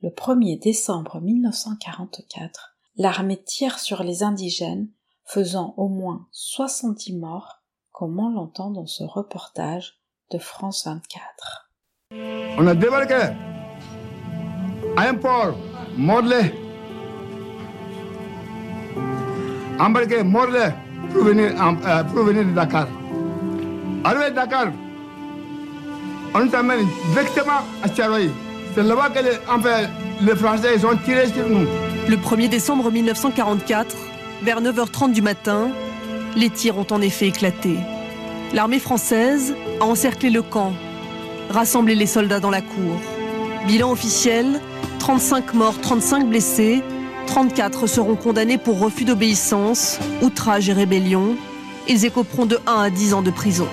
Le 0.00 0.10
1er 0.10 0.58
décembre 0.58 1.20
1944, 1.20 2.76
l'armée 2.96 3.42
tire 3.42 3.78
sur 3.78 4.02
les 4.02 4.22
indigènes, 4.22 4.90
faisant 5.24 5.74
au 5.76 5.88
moins 5.88 6.28
70 6.32 7.16
morts, 7.16 7.57
comme 7.98 8.20
on 8.20 8.30
l'entend 8.30 8.70
dans 8.70 8.86
ce 8.86 9.02
reportage 9.02 9.94
de 10.30 10.38
France 10.38 10.86
24. 10.86 11.68
On 12.56 12.64
a 12.68 12.74
débarqué 12.76 13.34
à 14.96 15.02
un 15.08 15.14
port, 15.14 15.56
Morlaix. 15.96 16.54
Embarqué 19.80 20.22
Morlaix 20.22 20.72
pour 21.12 21.24
venir, 21.24 21.50
euh, 21.60 22.04
pour 22.04 22.22
venir 22.22 22.44
de 22.44 22.52
Dakar. 22.52 22.86
Arrivé 24.04 24.24
à 24.26 24.30
Dakar, 24.30 24.68
on 26.36 26.44
nous 26.44 26.54
amène 26.54 26.86
directement 27.10 27.62
à 27.82 27.88
Tcharoy. 27.88 28.28
C'est 28.76 28.84
là-bas 28.84 29.10
que 29.10 29.24
les, 29.24 29.38
enfin, 29.50 29.88
les 30.20 30.36
Français 30.36 30.76
ils 30.76 30.86
ont 30.86 30.96
tiré 30.98 31.26
sur 31.26 31.48
nous. 31.48 31.66
Le 32.08 32.16
1er 32.16 32.48
décembre 32.48 32.92
1944, 32.92 33.96
vers 34.44 34.62
9h30 34.62 35.12
du 35.12 35.20
matin, 35.22 35.72
les 36.36 36.50
tirs 36.50 36.78
ont 36.78 36.86
en 36.90 37.00
effet 37.00 37.28
éclaté. 37.28 37.76
L'armée 38.54 38.78
française 38.78 39.54
a 39.80 39.84
encerclé 39.84 40.30
le 40.30 40.42
camp, 40.42 40.72
rassemblé 41.50 41.94
les 41.94 42.06
soldats 42.06 42.40
dans 42.40 42.50
la 42.50 42.62
cour. 42.62 43.00
Bilan 43.66 43.90
officiel, 43.90 44.60
35 44.98 45.54
morts, 45.54 45.80
35 45.80 46.28
blessés, 46.28 46.82
34 47.26 47.86
seront 47.86 48.16
condamnés 48.16 48.58
pour 48.58 48.78
refus 48.78 49.04
d'obéissance, 49.04 49.98
outrage 50.22 50.68
et 50.68 50.72
rébellion. 50.72 51.36
Ils 51.88 52.04
écoperont 52.04 52.46
de 52.46 52.58
1 52.66 52.72
à 52.72 52.90
10 52.90 53.14
ans 53.14 53.22
de 53.22 53.30
prison. 53.30 53.68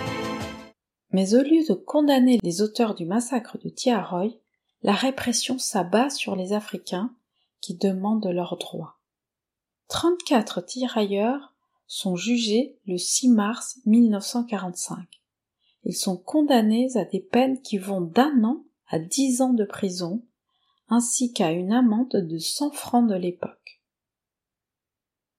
Mais 1.12 1.34
au 1.34 1.42
lieu 1.42 1.64
de 1.68 1.74
condamner 1.74 2.40
les 2.44 2.62
auteurs 2.62 2.96
du 2.96 3.06
massacre 3.06 3.58
de 3.58 3.70
Tiaroy, 3.70 4.32
la 4.84 4.94
répression 4.94 5.58
s'abat 5.58 6.10
sur 6.10 6.36
les 6.36 6.52
Africains 6.52 7.12
qui 7.62 7.76
demandent 7.76 8.28
leurs 8.28 8.58
droits. 8.58 9.00
34 9.88 10.66
tirailleurs 10.66 11.55
sont 11.88 12.16
jugés 12.16 12.78
le 12.86 12.98
6 12.98 13.30
mars 13.30 13.80
1945. 13.86 15.06
Ils 15.84 15.96
sont 15.96 16.18
condamnés 16.18 16.96
à 16.96 17.06
des 17.06 17.20
peines 17.20 17.62
qui 17.62 17.78
vont 17.78 18.02
d'un 18.02 18.44
an 18.44 18.64
à 18.88 19.00
10 19.00 19.42
ans 19.42 19.54
de 19.54 19.66
prison 19.66 20.24
ainsi 20.88 21.34
qu'à 21.34 21.52
une 21.52 21.74
amende 21.74 22.16
de 22.16 22.38
100 22.38 22.72
francs 22.72 23.10
de 23.10 23.16
l'époque. 23.16 23.82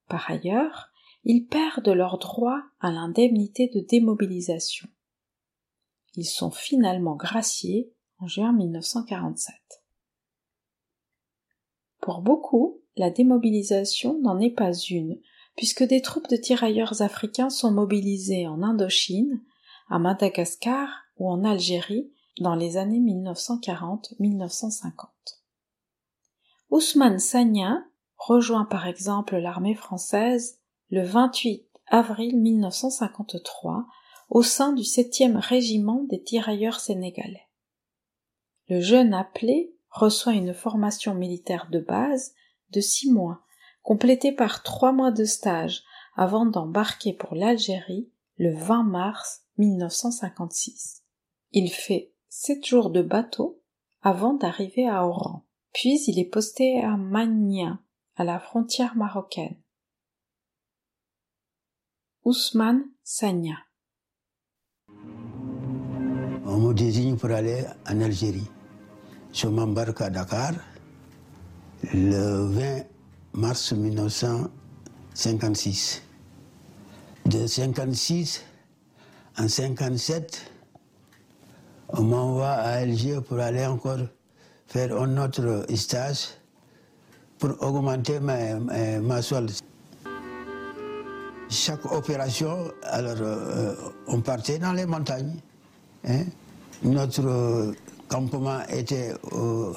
Par 0.08 0.30
ailleurs, 0.30 0.90
ils 1.24 1.46
perdent 1.46 1.88
leur 1.88 2.18
droit 2.18 2.62
à 2.80 2.90
l'indemnité 2.90 3.68
de 3.68 3.80
démobilisation. 3.80 4.88
Ils 6.14 6.26
sont 6.26 6.50
finalement 6.50 7.16
graciés 7.16 7.92
en 8.18 8.26
juin 8.26 8.52
1947. 8.52 9.54
Pour 12.00 12.20
beaucoup, 12.20 12.80
la 12.96 13.10
démobilisation 13.10 14.20
n'en 14.20 14.38
est 14.38 14.50
pas 14.50 14.72
une, 14.72 15.20
puisque 15.56 15.82
des 15.82 16.02
troupes 16.02 16.28
de 16.28 16.36
tirailleurs 16.36 17.02
africains 17.02 17.50
sont 17.50 17.72
mobilisées 17.72 18.46
en 18.46 18.62
Indochine, 18.62 19.42
à 19.88 19.98
Madagascar 19.98 20.88
ou 21.16 21.30
en 21.30 21.44
Algérie 21.44 22.12
dans 22.40 22.54
les 22.54 22.76
années 22.76 23.00
1940-1950. 23.00 24.92
Ousmane 26.70 27.18
Sagna 27.18 27.84
rejoint 28.16 28.64
par 28.64 28.86
exemple 28.86 29.36
l'armée 29.36 29.74
française 29.74 30.60
le 30.90 31.02
28 31.02 31.66
avril 31.88 32.36
1953 32.38 33.86
au 34.28 34.42
sein 34.42 34.72
du 34.72 34.82
7e 34.82 35.36
régiment 35.36 36.02
des 36.04 36.22
tirailleurs 36.22 36.80
sénégalais. 36.80 37.48
Le 38.68 38.80
jeune 38.80 39.14
appelé 39.14 39.72
reçoit 39.90 40.32
une 40.32 40.52
formation 40.52 41.14
militaire 41.14 41.68
de 41.70 41.78
base 41.78 42.34
de 42.70 42.80
six 42.80 43.10
mois, 43.10 43.42
complétée 43.86 44.32
par 44.32 44.64
trois 44.64 44.90
mois 44.90 45.12
de 45.12 45.24
stage 45.24 45.84
avant 46.16 46.44
d'embarquer 46.44 47.12
pour 47.12 47.36
l'Algérie 47.36 48.10
le 48.36 48.52
20 48.52 48.82
mars 48.82 49.44
1956. 49.58 51.04
Il 51.52 51.70
fait 51.70 52.12
sept 52.28 52.66
jours 52.66 52.90
de 52.90 53.00
bateau 53.00 53.62
avant 54.02 54.34
d'arriver 54.34 54.88
à 54.88 55.06
Oran. 55.06 55.46
Puis 55.72 56.00
il 56.08 56.18
est 56.18 56.28
posté 56.28 56.82
à 56.82 56.96
Magna, 56.96 57.78
à 58.16 58.24
la 58.24 58.40
frontière 58.40 58.96
marocaine. 58.96 59.56
Ousmane 62.24 62.82
Sagna. 63.04 63.54
On 66.44 66.58
me 66.58 66.74
désigne 66.74 67.16
pour 67.16 67.30
aller 67.30 67.62
en 67.88 68.00
Algérie. 68.00 68.50
Je 69.32 69.46
m'embarque 69.46 70.00
à 70.00 70.10
Dakar 70.10 70.54
le 71.94 72.46
20 72.50 72.95
mars 73.36 73.72
1956. 73.72 76.02
De 77.26 77.46
56 77.46 78.42
en 79.38 79.48
57, 79.48 80.50
on 81.90 82.02
m'envoie 82.02 82.48
à 82.50 82.78
Alger 82.78 83.20
pour 83.20 83.38
aller 83.38 83.64
encore 83.66 84.00
faire 84.66 85.00
un 85.00 85.16
autre 85.18 85.64
stage 85.74 86.28
pour 87.38 87.50
augmenter 87.62 88.18
ma, 88.20 88.54
ma. 89.00 89.20
Chaque 91.48 91.84
opération, 91.92 92.72
alors 92.82 93.16
euh, 93.20 93.74
on 94.08 94.20
partait 94.20 94.58
dans 94.58 94.72
les 94.72 94.84
montagnes. 94.86 95.36
Hein. 96.08 96.24
Notre 96.82 97.72
campement 98.08 98.62
était 98.68 99.14
au, 99.30 99.72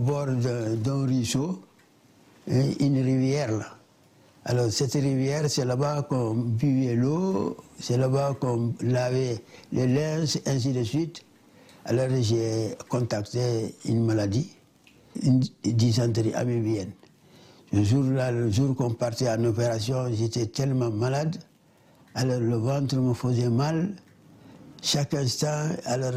bord 0.00 0.26
d'un 0.26 1.04
ruisseau, 1.04 1.60
une 2.46 3.02
rivière 3.02 3.52
là. 3.52 3.76
Alors 4.44 4.70
cette 4.70 4.92
rivière, 4.92 5.50
c'est 5.50 5.64
là-bas 5.64 6.02
qu'on 6.08 6.34
buvait 6.34 6.94
l'eau, 6.94 7.56
c'est 7.80 7.96
là-bas 7.96 8.36
qu'on 8.40 8.74
lavait 8.80 9.42
les 9.72 9.88
linges, 9.88 10.38
ainsi 10.46 10.72
de 10.72 10.84
suite. 10.84 11.22
Alors 11.84 12.06
j'ai 12.20 12.76
contacté 12.88 13.74
une 13.84 14.04
maladie, 14.04 14.52
une 15.20 15.40
dysenterie 15.64 16.32
amibienne. 16.34 16.92
Le 17.72 17.82
jour-là, 17.82 18.30
le 18.30 18.48
jour 18.50 18.76
qu'on 18.76 18.90
partait 18.90 19.28
en 19.28 19.42
opération, 19.44 20.06
j'étais 20.12 20.46
tellement 20.46 20.90
malade. 20.90 21.36
Alors 22.14 22.38
le 22.38 22.56
ventre 22.56 22.94
me 22.96 23.14
faisait 23.14 23.50
mal. 23.50 23.96
Chaque 24.80 25.14
instant, 25.14 25.70
alors 25.86 26.12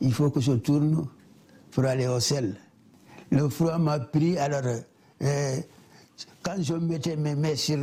il 0.00 0.12
faut 0.12 0.30
que 0.30 0.40
je 0.40 0.52
tourne 0.52 1.08
pour 1.72 1.84
aller 1.84 2.06
au 2.06 2.20
sel. 2.20 2.56
Le 3.30 3.48
froid 3.48 3.78
m'a 3.78 3.98
pris, 3.98 4.38
alors 4.38 4.62
euh, 5.22 5.56
quand 6.42 6.56
je 6.60 6.74
mettais 6.74 7.16
mes 7.16 7.34
mains 7.34 7.56
sur, 7.56 7.78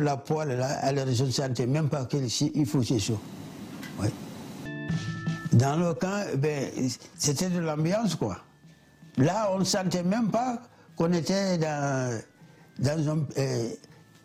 la 0.00 0.16
poêle, 0.16 0.58
là, 0.58 0.78
alors 0.80 1.06
je 1.10 1.24
ne 1.24 1.30
sentais 1.30 1.66
même 1.66 1.88
pas 1.88 2.04
qu'il 2.06 2.66
faisait 2.66 2.98
chaud. 2.98 3.18
Ouais. 4.00 4.12
Dans 5.52 5.76
le 5.76 5.94
camp, 5.94 6.24
ben, 6.36 6.70
c'était 7.16 7.48
de 7.48 7.58
l'ambiance, 7.58 8.14
quoi. 8.14 8.38
Là, 9.16 9.50
on 9.52 9.58
ne 9.58 9.64
sentait 9.64 10.02
même 10.02 10.30
pas 10.30 10.62
qu'on 10.96 11.12
était 11.12 11.58
dans, 11.58 12.20
dans, 12.78 13.26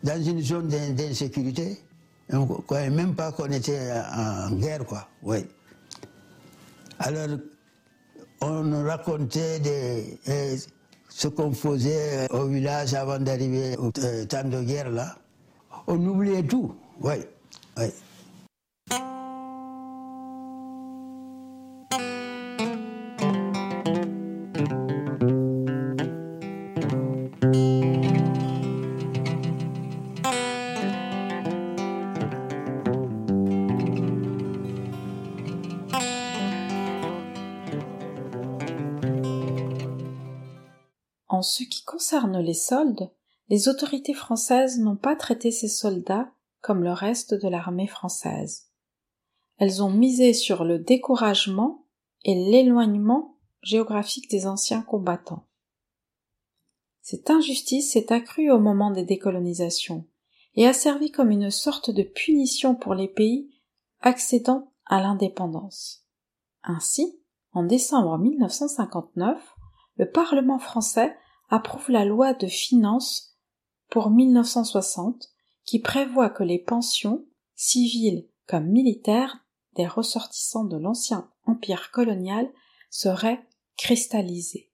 dans 0.02 0.22
une 0.22 0.42
zone 0.42 0.68
d'insécurité. 0.68 1.80
On 2.30 2.40
ne 2.40 2.54
croyait 2.62 2.90
même 2.90 3.14
pas 3.14 3.32
qu'on 3.32 3.50
était 3.50 3.92
en 4.14 4.50
guerre, 4.52 4.84
quoi. 4.84 5.08
Oui. 5.22 5.46
Alors, 6.98 7.38
on 8.40 8.84
racontait 8.84 9.58
des, 9.60 10.18
euh, 10.28 10.56
ce 11.16 11.28
qu'on 11.28 11.52
faisait 11.52 12.26
au 12.32 12.46
village 12.46 12.92
avant 12.92 13.20
d'arriver 13.20 13.76
au 13.76 13.92
euh, 13.98 14.24
temps 14.24 14.42
de 14.42 14.60
guerre, 14.62 14.90
là. 14.90 15.14
On 15.86 15.94
oubliait 16.06 16.42
tout, 16.42 16.74
oui. 17.00 17.14
Concerne 42.04 42.38
les 42.38 42.52
soldes, 42.52 43.10
les 43.48 43.66
autorités 43.66 44.12
françaises 44.12 44.78
n'ont 44.78 44.94
pas 44.94 45.16
traité 45.16 45.50
ces 45.50 45.68
soldats 45.68 46.30
comme 46.60 46.84
le 46.84 46.92
reste 46.92 47.32
de 47.32 47.48
l'armée 47.48 47.86
française. 47.86 48.68
Elles 49.56 49.82
ont 49.82 49.88
misé 49.88 50.34
sur 50.34 50.64
le 50.64 50.78
découragement 50.78 51.86
et 52.22 52.34
l'éloignement 52.34 53.38
géographique 53.62 54.30
des 54.30 54.46
anciens 54.46 54.82
combattants. 54.82 55.46
Cette 57.00 57.30
injustice 57.30 57.92
s'est 57.92 58.12
accrue 58.12 58.50
au 58.50 58.58
moment 58.58 58.90
des 58.90 59.04
décolonisations 59.04 60.06
et 60.56 60.66
a 60.66 60.74
servi 60.74 61.10
comme 61.10 61.30
une 61.30 61.50
sorte 61.50 61.90
de 61.90 62.02
punition 62.02 62.74
pour 62.74 62.94
les 62.94 63.08
pays 63.08 63.50
accédant 64.02 64.74
à 64.84 65.00
l'indépendance. 65.00 66.04
Ainsi, 66.64 67.18
en 67.52 67.62
décembre 67.62 68.18
1959, 68.18 69.42
le 69.96 70.10
Parlement 70.10 70.58
français 70.58 71.16
approuve 71.54 71.90
la 71.90 72.04
loi 72.04 72.34
de 72.34 72.48
finances 72.48 73.38
pour 73.88 74.10
1960 74.10 75.30
qui 75.64 75.78
prévoit 75.78 76.28
que 76.28 76.42
les 76.42 76.58
pensions, 76.58 77.24
civiles 77.54 78.26
comme 78.48 78.66
militaires, 78.66 79.46
des 79.76 79.86
ressortissants 79.86 80.64
de 80.64 80.76
l'ancien 80.76 81.30
empire 81.46 81.92
colonial 81.92 82.50
seraient 82.90 83.46
cristallisées. 83.76 84.72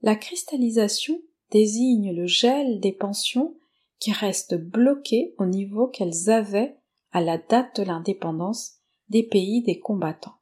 La 0.00 0.16
cristallisation 0.16 1.20
désigne 1.50 2.14
le 2.14 2.26
gel 2.26 2.80
des 2.80 2.92
pensions 2.92 3.54
qui 3.98 4.12
restent 4.12 4.58
bloquées 4.58 5.34
au 5.36 5.44
niveau 5.44 5.86
qu'elles 5.86 6.30
avaient 6.30 6.78
à 7.12 7.20
la 7.20 7.36
date 7.36 7.80
de 7.80 7.82
l'indépendance 7.82 8.76
des 9.10 9.22
pays 9.22 9.62
des 9.62 9.78
combattants. 9.78 10.40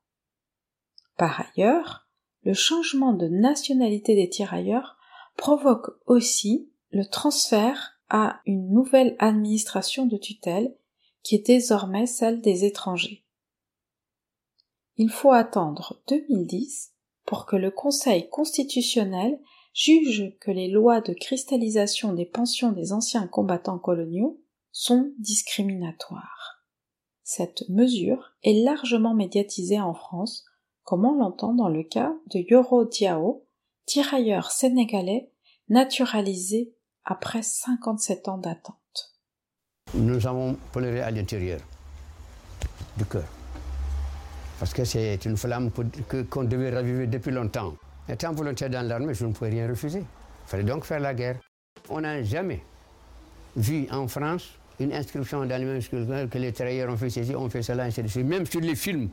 Par 1.17 1.45
ailleurs, 1.49 2.07
le 2.43 2.55
changement 2.55 3.13
de 3.13 3.27
nationalité 3.27 4.15
des 4.15 4.29
tirailleurs 4.29 4.96
provoque 5.37 5.91
aussi 6.07 6.71
le 6.91 7.05
transfert 7.05 8.01
à 8.09 8.41
une 8.47 8.71
nouvelle 8.73 9.17
administration 9.19 10.07
de 10.07 10.17
tutelle 10.17 10.75
qui 11.23 11.35
est 11.35 11.47
désormais 11.47 12.07
celle 12.07 12.41
des 12.41 12.65
étrangers. 12.65 13.25
Il 14.97 15.11
faut 15.11 15.33
attendre 15.33 16.01
2010 16.09 16.95
pour 17.25 17.45
que 17.45 17.57
le 17.57 17.71
Conseil 17.71 18.29
constitutionnel 18.29 19.39
juge 19.75 20.35
que 20.41 20.51
les 20.51 20.69
lois 20.69 21.01
de 21.01 21.13
cristallisation 21.13 22.15
des 22.15 22.25
pensions 22.25 22.73
des 22.73 22.93
anciens 22.93 23.27
combattants 23.27 23.79
coloniaux 23.79 24.41
sont 24.73 25.13
discriminatoires. 25.19 26.65
Cette 27.25 27.69
mesure 27.69 28.33
est 28.43 28.63
largement 28.63 29.13
médiatisée 29.13 29.81
en 29.81 29.93
France, 29.93 30.45
comme 30.85 31.05
on 31.05 31.17
l'entend 31.17 31.53
dans 31.53 31.69
le 31.69 31.83
cas 31.83 32.15
de 32.31 32.39
Yoro 32.39 32.85
Diao, 32.85 33.46
tirailleur 33.87 34.51
sénégalais 34.51 35.31
naturalisé 35.69 36.75
après 37.05 37.43
57 37.43 38.29
ans 38.29 38.39
d'attente. 38.39 38.77
Nous 39.95 40.27
avons 40.27 40.57
pleuré 40.73 41.01
à 41.01 41.11
l'intérieur 41.11 41.61
du 42.97 43.05
cœur. 43.05 43.25
Parce 44.59 44.73
que 44.75 44.85
c'est 44.85 45.25
une 45.25 45.37
flamme 45.37 45.71
qu'on 46.29 46.45
devait 46.45 46.71
raviver 46.71 47.07
depuis 47.07 47.31
longtemps. 47.31 47.75
Étant 48.09 48.33
volontaire 48.33 48.71
dans 48.71 48.87
l'armée, 48.87 49.15
je 49.15 49.25
ne 49.25 49.33
pouvais 49.33 49.51
rien 49.51 49.69
refuser. 49.69 50.01
Il 50.01 50.49
fallait 50.49 50.65
donc 50.65 50.85
faire 50.85 51.01
la 51.01 51.15
guerre. 51.15 51.39
On 51.89 52.01
n'a 52.01 52.23
jamais 52.23 52.63
vu 53.57 53.87
en 53.93 54.09
France 54.09 54.49
une 54.81 54.93
inscription 54.93 55.45
dans 55.45 55.61
les 55.61 55.65
mêmes 55.65 56.29
que 56.29 56.39
les 56.39 56.53
travailleurs 56.53 56.93
ont 56.93 56.97
fait 56.97 57.11
ceci, 57.11 57.35
ont 57.35 57.49
fait 57.49 57.63
cela, 57.63 57.85
ainsi 57.85 58.03
de 58.03 58.09
suite. 58.09 58.27
Même 58.27 58.47
sur 58.47 58.61
les 58.61 58.75
films, 58.75 59.11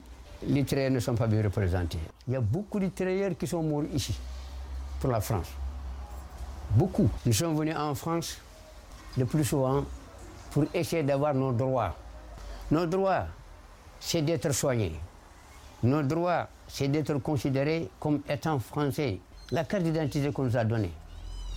les 0.47 0.63
travailleurs 0.63 0.91
ne 0.91 0.99
sont 0.99 1.15
pas 1.15 1.27
bien 1.27 1.43
représentés. 1.43 1.99
Il 2.27 2.33
y 2.33 2.35
a 2.35 2.41
beaucoup 2.41 2.79
de 2.79 2.87
travailleurs 2.87 3.37
qui 3.37 3.45
sont 3.45 3.61
morts 3.61 3.85
ici 3.93 4.13
pour 5.03 5.11
la 5.11 5.19
France. 5.19 5.49
Beaucoup. 6.75 7.09
Nous 7.25 7.33
sommes 7.33 7.57
venus 7.57 7.75
en 7.75 7.93
France 7.93 8.37
le 9.17 9.25
plus 9.25 9.43
souvent 9.43 9.83
pour 10.51 10.63
essayer 10.73 11.03
d'avoir 11.03 11.33
nos 11.33 11.51
droits. 11.51 11.93
Nos 12.71 12.85
droits, 12.85 13.25
c'est 13.99 14.21
d'être 14.21 14.53
soignés. 14.53 14.95
Nos 15.83 16.03
droits, 16.03 16.47
c'est 16.69 16.87
d'être 16.87 17.15
considérés 17.15 17.89
comme 17.99 18.21
étant 18.29 18.59
français. 18.59 19.19
La 19.51 19.65
carte 19.65 19.83
d'identité 19.83 20.31
qu'on 20.31 20.43
nous 20.45 20.55
a 20.55 20.63
donnée, 20.63 20.93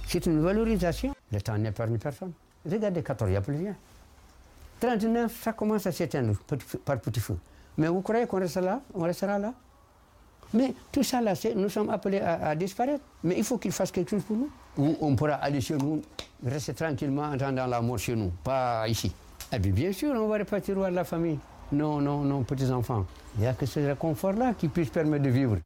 c'est 0.08 0.26
une 0.26 0.42
valorisation. 0.42 1.14
Le 1.30 1.40
temps 1.40 1.56
n'est 1.56 1.70
parmi 1.70 1.98
personne. 1.98 2.32
Regardez 2.68 3.04
14, 3.04 3.28
il 3.28 3.30
n'y 3.30 3.36
a 3.36 3.42
plus 3.42 3.56
rien. 3.56 3.76
39, 4.80 5.40
ça 5.40 5.52
commence 5.52 5.86
à 5.86 5.92
s'éteindre 5.92 6.34
par 6.84 6.98
petit 6.98 7.20
feu. 7.20 7.38
Mais 7.78 7.86
vous 7.86 8.00
croyez 8.00 8.26
qu'on 8.26 8.40
restera 8.40 8.66
là? 8.66 8.80
On 8.92 9.02
restera 9.02 9.38
là? 9.38 9.52
Mais 10.56 10.74
tout 10.90 11.02
ça, 11.02 11.20
là, 11.20 11.34
nous 11.54 11.68
sommes 11.68 11.90
appelés 11.90 12.20
à, 12.20 12.54
disparaître. 12.54 13.04
Mais 13.22 13.36
il 13.38 13.44
faut 13.44 13.58
qu'il 13.58 13.72
fasse 13.72 13.90
quelque 13.90 14.10
chose 14.10 14.22
pour 14.22 14.36
nous. 14.36 14.50
Ou 14.78 14.96
on 15.00 15.14
pourra 15.14 15.34
aller 15.34 15.60
chez 15.60 15.76
nous, 15.76 16.02
rester 16.44 16.74
tranquillement 16.74 17.22
en 17.22 17.32
attendant 17.32 17.66
la 17.66 17.80
mort 17.80 17.98
chez 17.98 18.16
nous, 18.16 18.30
pas 18.42 18.88
ici. 18.88 19.08
Et 19.52 19.56
eh 19.56 19.58
bien, 19.58 19.72
bien 19.72 19.92
sûr, 19.92 20.12
on 20.14 20.26
va 20.28 20.38
repartir 20.38 20.74
voir 20.74 20.90
la 20.90 21.04
famille. 21.04 21.38
nos, 21.72 22.00
nos 22.00 22.40
petits-enfants. 22.42 23.04
Il 23.36 23.42
n'y 23.42 23.46
a 23.46 23.52
que 23.52 23.66
ce 23.66 23.94
confort-là 23.94 24.54
qui 24.54 24.68
puisse 24.68 24.90
permettre 24.90 25.24
de 25.24 25.30
vivre. 25.30 25.58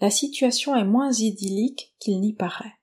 La 0.00 0.10
situation 0.10 0.74
est 0.74 0.84
moins 0.84 1.12
idyllique 1.12 1.94
qu'il 1.98 2.20
n'y 2.20 2.32
paraît. 2.32 2.74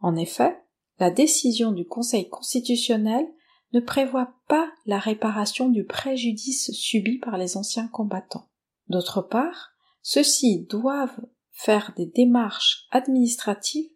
En 0.00 0.16
effet, 0.16 0.58
la 0.98 1.10
décision 1.10 1.72
du 1.72 1.86
Conseil 1.86 2.28
constitutionnel 2.28 3.26
ne 3.72 3.80
prévoit 3.80 4.34
pas 4.48 4.70
la 4.86 4.98
réparation 4.98 5.68
du 5.68 5.84
préjudice 5.84 6.70
subi 6.72 7.18
par 7.18 7.38
les 7.38 7.56
anciens 7.56 7.88
combattants. 7.88 8.48
D'autre 8.88 9.22
part, 9.22 9.70
ceux-ci 10.02 10.66
doivent 10.68 11.20
faire 11.52 11.92
des 11.96 12.06
démarches 12.06 12.86
administratives 12.90 13.90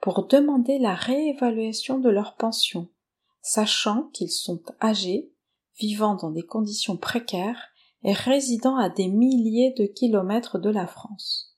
pour 0.00 0.26
demander 0.26 0.78
la 0.78 0.94
réévaluation 0.94 1.98
de 1.98 2.10
leur 2.10 2.36
pension, 2.36 2.88
sachant 3.42 4.08
qu'ils 4.12 4.30
sont 4.30 4.62
âgés, 4.82 5.32
vivant 5.78 6.16
dans 6.16 6.30
des 6.30 6.42
conditions 6.42 6.96
précaires 6.96 7.68
et 8.02 8.12
résidant 8.12 8.76
à 8.76 8.88
des 8.88 9.08
milliers 9.08 9.72
de 9.78 9.86
kilomètres 9.86 10.58
de 10.58 10.70
la 10.70 10.86
France. 10.86 11.51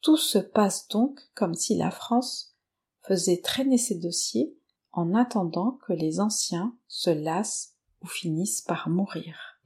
Tout 0.00 0.16
se 0.16 0.38
passe 0.38 0.88
donc 0.88 1.20
comme 1.34 1.54
si 1.54 1.76
la 1.76 1.90
France 1.90 2.54
faisait 3.02 3.40
traîner 3.40 3.78
ses 3.78 3.96
dossiers 3.96 4.54
en 4.92 5.14
attendant 5.14 5.78
que 5.86 5.92
les 5.92 6.20
anciens 6.20 6.76
se 6.86 7.10
lassent 7.10 7.74
ou 8.02 8.06
finissent 8.06 8.62
par 8.62 8.88
mourir. 8.88 9.60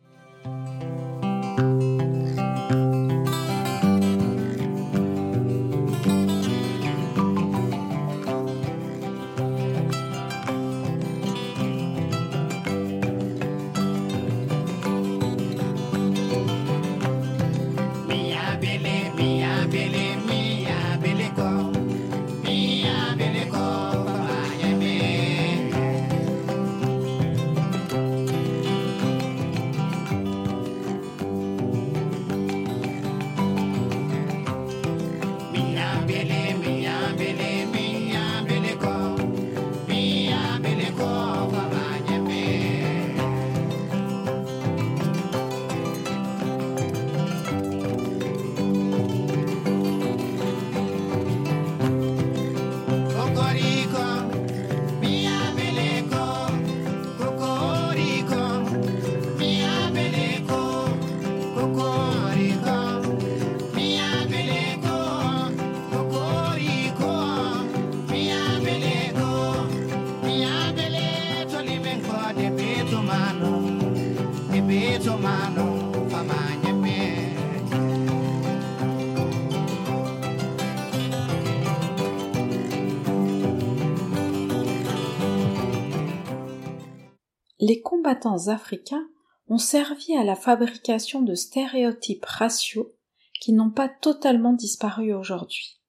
Africains 88.48 89.08
ont 89.48 89.58
servi 89.58 90.16
à 90.16 90.24
la 90.24 90.36
fabrication 90.36 91.22
de 91.22 91.34
stéréotypes 91.34 92.24
raciaux 92.24 92.94
qui 93.40 93.52
n'ont 93.52 93.70
pas 93.70 93.88
totalement 93.88 94.52
disparu 94.52 95.12
aujourd'hui. 95.12 95.80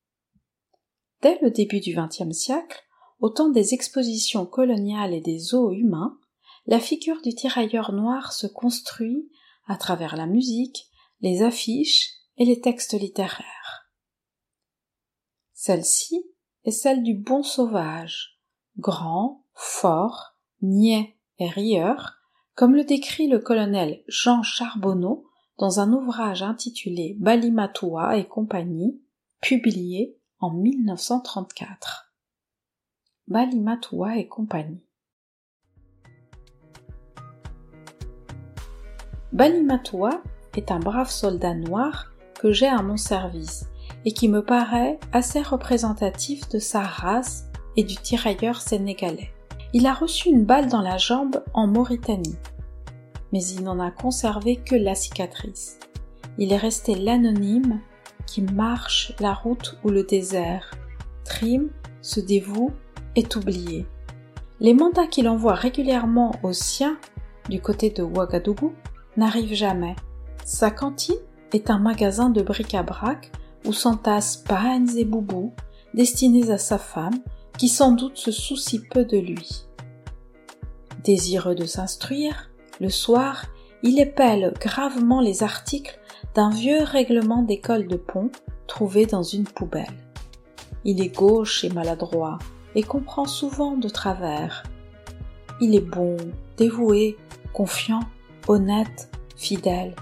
Dès 1.22 1.40
le 1.42 1.52
début 1.52 1.80
du 1.80 1.96
XXe 1.96 2.36
siècle, 2.36 2.84
au 3.20 3.30
temps 3.30 3.50
des 3.50 3.74
expositions 3.74 4.46
coloniales 4.46 5.14
et 5.14 5.22
des 5.22 5.54
eaux 5.56 5.72
humains, 5.72 6.18
la 6.66 6.80
figure 6.80 7.22
du 7.22 7.34
tirailleur 7.34 7.94
noir 7.94 8.34
se 8.34 8.48
construit 8.48 9.30
à 9.68 9.78
travers 9.78 10.16
la 10.16 10.26
musique, 10.26 10.90
les 11.22 11.42
affiches 11.42 12.10
et 12.38 12.46
les 12.46 12.60
textes 12.60 13.00
littéraires. 13.00 13.90
Celle-ci 15.54 16.26
est 16.66 16.72
celle 16.72 17.04
du 17.04 17.14
bon 17.14 17.44
sauvage, 17.44 18.42
grand, 18.78 19.46
fort, 19.54 20.36
niais 20.62 21.13
et 21.40 21.50
rieur, 21.50 22.20
comme 22.56 22.76
le 22.76 22.84
décrit 22.84 23.28
le 23.28 23.40
colonel 23.40 24.04
Jean 24.08 24.44
Charbonneau 24.44 25.26
dans 25.58 25.80
un 25.80 25.92
ouvrage 25.94 26.44
intitulé 26.44 27.16
Balimatoua 27.20 28.18
et 28.18 28.28
compagnie, 28.28 29.02
publié 29.42 30.18
en 30.40 30.52
1934. 30.52 32.14
Balimatoua 33.28 34.18
et 34.18 34.28
compagnie. 34.28 34.84
Balimatoua 39.32 40.22
est 40.56 40.72
un 40.72 40.80
brave 40.80 41.10
soldat 41.10 41.56
noir 41.56 42.12
que 42.40 42.52
j'ai 42.52 42.68
à 42.68 42.82
mon 42.82 42.98
service 42.98 43.66
et 44.06 44.12
qui 44.12 44.28
me 44.28 44.44
paraît 44.44 45.00
assez 45.12 45.42
représentatif 45.42 46.48
de 46.50 46.60
sa 46.60 46.82
race 46.82 47.46
et 47.76 47.84
du 47.84 47.96
tirailleur 47.96 48.62
sénégalais. 48.62 49.34
Il 49.76 49.88
a 49.88 49.94
reçu 49.96 50.30
une 50.30 50.46
balle 50.46 50.68
dans 50.68 50.82
la 50.82 50.98
jambe 51.00 51.44
en 51.56 51.66
Mauritanie, 51.66 52.38
mais 53.32 53.44
il 53.44 53.64
n'en 53.64 53.80
a 53.80 53.90
conservé 53.90 54.58
que 54.58 54.76
la 54.76 54.94
cicatrice. 54.94 55.80
Il 56.38 56.54
est 56.54 56.58
resté 56.58 56.94
l'anonyme 56.94 57.80
qui 58.28 58.44
marche 58.44 59.14
la 59.20 59.34
route 59.34 59.80
ou 59.84 59.90
le 59.90 60.04
désert, 60.04 60.76
trime, 61.26 61.70
se 62.04 62.20
dévoue, 62.20 62.72
est 63.16 63.36
oublié. 63.36 63.88
Les 64.60 64.76
mandats 64.76 65.08
qu'il 65.08 65.28
envoie 65.28 65.56
régulièrement 65.56 66.34
aux 66.44 66.54
siens 66.54 66.98
du 67.50 67.60
côté 67.60 67.90
de 67.90 68.04
Ouagadougou 68.04 68.74
n'arrivent 69.18 69.56
jamais. 69.56 69.96
Sa 70.46 70.70
cantine 70.70 71.16
est 71.52 71.72
un 71.72 71.80
magasin 71.80 72.30
de 72.30 72.44
bric-à-brac 72.44 73.32
où 73.66 73.74
s'entassent 73.74 74.38
pagnes 74.38 74.96
et 74.96 75.06
boubous 75.06 75.52
destinés 75.96 76.52
à 76.52 76.60
sa 76.60 76.78
femme 76.78 77.20
qui 77.58 77.68
sans 77.68 77.92
doute 77.92 78.18
se 78.18 78.32
soucie 78.32 78.80
peu 78.80 79.06
de 79.06 79.18
lui. 79.18 79.66
Désireux 81.04 81.56
de 81.56 81.66
s'instruire, 81.66 82.50
le 82.80 82.90
soir, 82.90 83.46
il 83.84 84.00
épelle 84.00 84.54
gravement 84.60 85.22
les 85.22 85.44
articles 85.44 86.00
d'un 86.36 86.50
vieux 86.50 86.82
règlement 86.82 87.42
d'école 87.42 87.88
de 87.88 87.98
pont 87.98 88.32
trouvé 88.68 89.06
dans 89.06 89.24
une 89.24 89.44
poubelle. 89.44 89.94
Il 90.86 91.02
est 91.02 91.16
gauche 91.16 91.64
et 91.64 91.70
maladroit 91.70 92.40
et 92.76 92.84
comprend 92.84 93.26
souvent 93.26 93.78
de 93.78 93.90
travers. 93.90 94.64
Il 95.62 95.76
est 95.76 95.82
bon, 95.82 96.18
dévoué, 96.58 97.18
confiant, 97.54 98.02
honnête, 98.48 99.10
fidèle. 99.36 99.96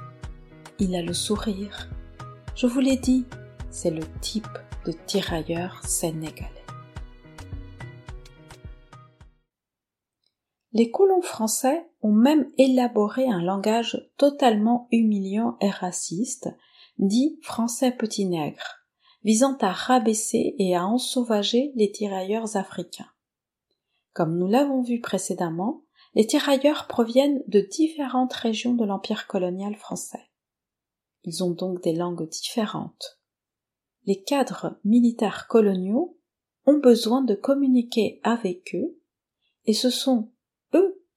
Il 0.80 0.96
a 0.96 1.02
le 1.02 1.14
sourire. 1.14 1.90
Je 2.56 2.68
vous 2.68 2.80
l'ai 2.80 2.98
dit, 2.98 3.26
c'est 3.70 3.92
le 3.92 4.04
type 4.22 4.48
de 4.86 4.94
tirailleur 5.06 5.82
sénégalais. 5.86 6.61
Les 10.74 10.90
colons 10.90 11.22
français 11.22 11.90
ont 12.02 12.14
même 12.14 12.50
élaboré 12.58 13.28
un 13.28 13.42
langage 13.42 14.10
totalement 14.18 14.88
humiliant 14.92 15.58
et 15.60 15.70
raciste, 15.70 16.50
dit 16.98 17.40
français 17.42 17.92
petit 17.92 18.26
nègre, 18.26 18.86
visant 19.24 19.58
à 19.60 19.72
rabaisser 19.72 20.56
et 20.60 20.76
à 20.76 20.86
ensauvager 20.86 21.74
les 21.76 21.92
tirailleurs 21.92 22.56
africains. 22.56 23.10
Comme 24.14 24.38
nous 24.38 24.48
l'avons 24.48 24.82
vu 24.82 25.02
précédemment, 25.02 25.84
les 26.16 26.28
tirailleurs 26.28 26.88
proviennent 26.88 27.44
de 27.48 27.62
différentes 27.62 28.34
régions 28.34 28.74
de 28.74 28.86
l'empire 28.86 29.28
colonial 29.28 29.76
français. 29.76 30.32
Ils 31.24 31.44
ont 31.44 31.52
donc 31.52 31.82
des 31.84 31.94
langues 31.94 32.28
différentes. 32.28 33.20
les 34.06 34.24
cadres 34.24 34.80
militaires 34.84 35.48
coloniaux 35.48 36.18
ont 36.66 36.80
besoin 36.80 37.22
de 37.22 37.36
communiquer 37.36 38.20
avec 38.24 38.74
eux 38.74 39.00
et 39.66 39.74
ce 39.74 39.90
sont 39.90 40.31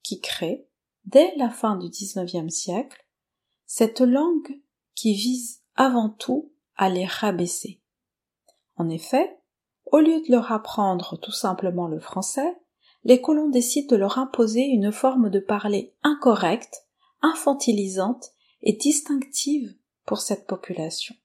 qui 0.05 0.21
créent, 0.21 0.67
dès 1.05 1.35
la 1.35 1.49
fin 1.49 1.77
du 1.77 1.89
XIXe 1.89 2.53
siècle, 2.53 3.03
cette 3.65 4.01
langue 4.01 4.61
qui 4.93 5.15
vise 5.15 5.63
avant 5.75 6.09
tout 6.09 6.51
à 6.75 6.89
les 6.89 7.05
rabaisser. 7.05 7.81
En 8.75 8.87
effet, 8.89 9.39
au 9.91 9.99
lieu 9.99 10.21
de 10.21 10.31
leur 10.31 10.51
apprendre 10.51 11.17
tout 11.17 11.31
simplement 11.31 11.87
le 11.87 11.99
français, 11.99 12.55
les 13.03 13.19
colons 13.19 13.49
décident 13.49 13.87
de 13.87 13.95
leur 13.99 14.19
imposer 14.19 14.61
une 14.61 14.91
forme 14.91 15.31
de 15.31 15.39
parler 15.39 15.95
incorrecte, 16.03 16.85
infantilisante 17.23 18.31
et 18.61 18.73
distinctive 18.73 19.75
pour 20.05 20.19
cette 20.19 20.45
population. 20.45 21.15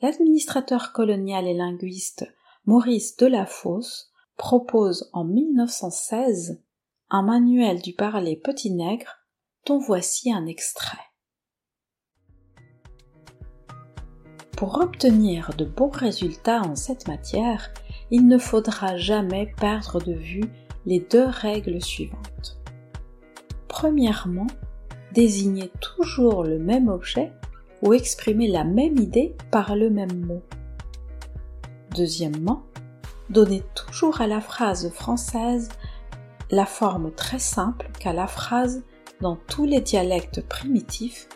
L'administrateur 0.00 0.92
colonial 0.92 1.46
et 1.46 1.54
linguiste 1.54 2.24
Maurice 2.64 3.16
Delafosse 3.16 4.10
propose 4.36 5.10
en 5.12 5.24
1916 5.24 6.62
manuel 7.20 7.82
du 7.82 7.92
parler 7.92 8.36
petit 8.36 8.70
nègre 8.70 9.18
dont 9.66 9.78
voici 9.78 10.32
un 10.32 10.46
extrait. 10.46 10.96
Pour 14.56 14.80
obtenir 14.80 15.50
de 15.58 15.64
bons 15.66 15.90
résultats 15.90 16.62
en 16.62 16.76
cette 16.76 17.08
matière, 17.08 17.70
il 18.10 18.26
ne 18.28 18.38
faudra 18.38 18.96
jamais 18.96 19.52
perdre 19.58 20.00
de 20.00 20.12
vue 20.12 20.48
les 20.86 21.00
deux 21.00 21.26
règles 21.26 21.82
suivantes. 21.82 22.60
Premièrement, 23.68 24.46
désigner 25.12 25.70
toujours 25.80 26.44
le 26.44 26.58
même 26.58 26.88
objet 26.88 27.32
ou 27.82 27.92
exprimer 27.92 28.48
la 28.48 28.64
même 28.64 28.96
idée 28.98 29.34
par 29.50 29.76
le 29.76 29.90
même 29.90 30.24
mot. 30.26 30.42
Deuxièmement, 31.96 32.62
donner 33.30 33.62
toujours 33.74 34.20
à 34.20 34.26
la 34.26 34.40
phrase 34.40 34.90
française 34.90 35.68
la 36.52 36.66
forme 36.66 37.10
très 37.10 37.38
simple 37.38 37.88
qu'a 37.98 38.12
la 38.12 38.26
phrase 38.26 38.82
dans 39.22 39.36
tous 39.36 39.64
les 39.64 39.80
dialectes 39.80 40.46
primitifs 40.46 41.26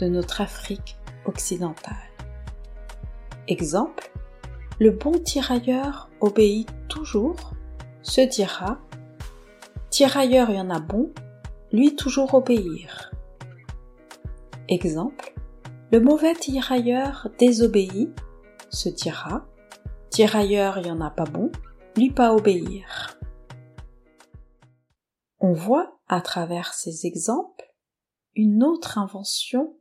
de 0.00 0.08
notre 0.08 0.40
Afrique 0.40 0.98
occidentale. 1.26 1.94
Exemple, 3.46 4.10
le 4.80 4.90
bon 4.90 5.12
tirailleur 5.12 6.10
obéit 6.20 6.68
toujours, 6.88 7.52
se 8.02 8.20
dira 8.20 8.78
Tirailleur 9.90 10.50
y 10.50 10.60
en 10.60 10.70
a 10.70 10.80
bon, 10.80 11.12
lui 11.70 11.94
toujours 11.94 12.34
obéir. 12.34 13.12
Exemple, 14.68 15.34
le 15.92 16.00
mauvais 16.00 16.34
tirailleur 16.34 17.28
désobéit, 17.38 18.10
se 18.70 18.88
dira 18.88 19.46
Tirailleur 20.10 20.78
y 20.78 20.90
en 20.90 21.00
a 21.00 21.10
pas 21.10 21.24
bon, 21.24 21.52
lui 21.96 22.10
pas 22.10 22.34
obéir. 22.34 23.16
On 25.40 25.52
voit 25.52 26.00
à 26.08 26.20
travers 26.20 26.74
ces 26.74 27.06
exemples 27.06 27.74
une 28.34 28.64
autre 28.64 28.98
invention 28.98 29.76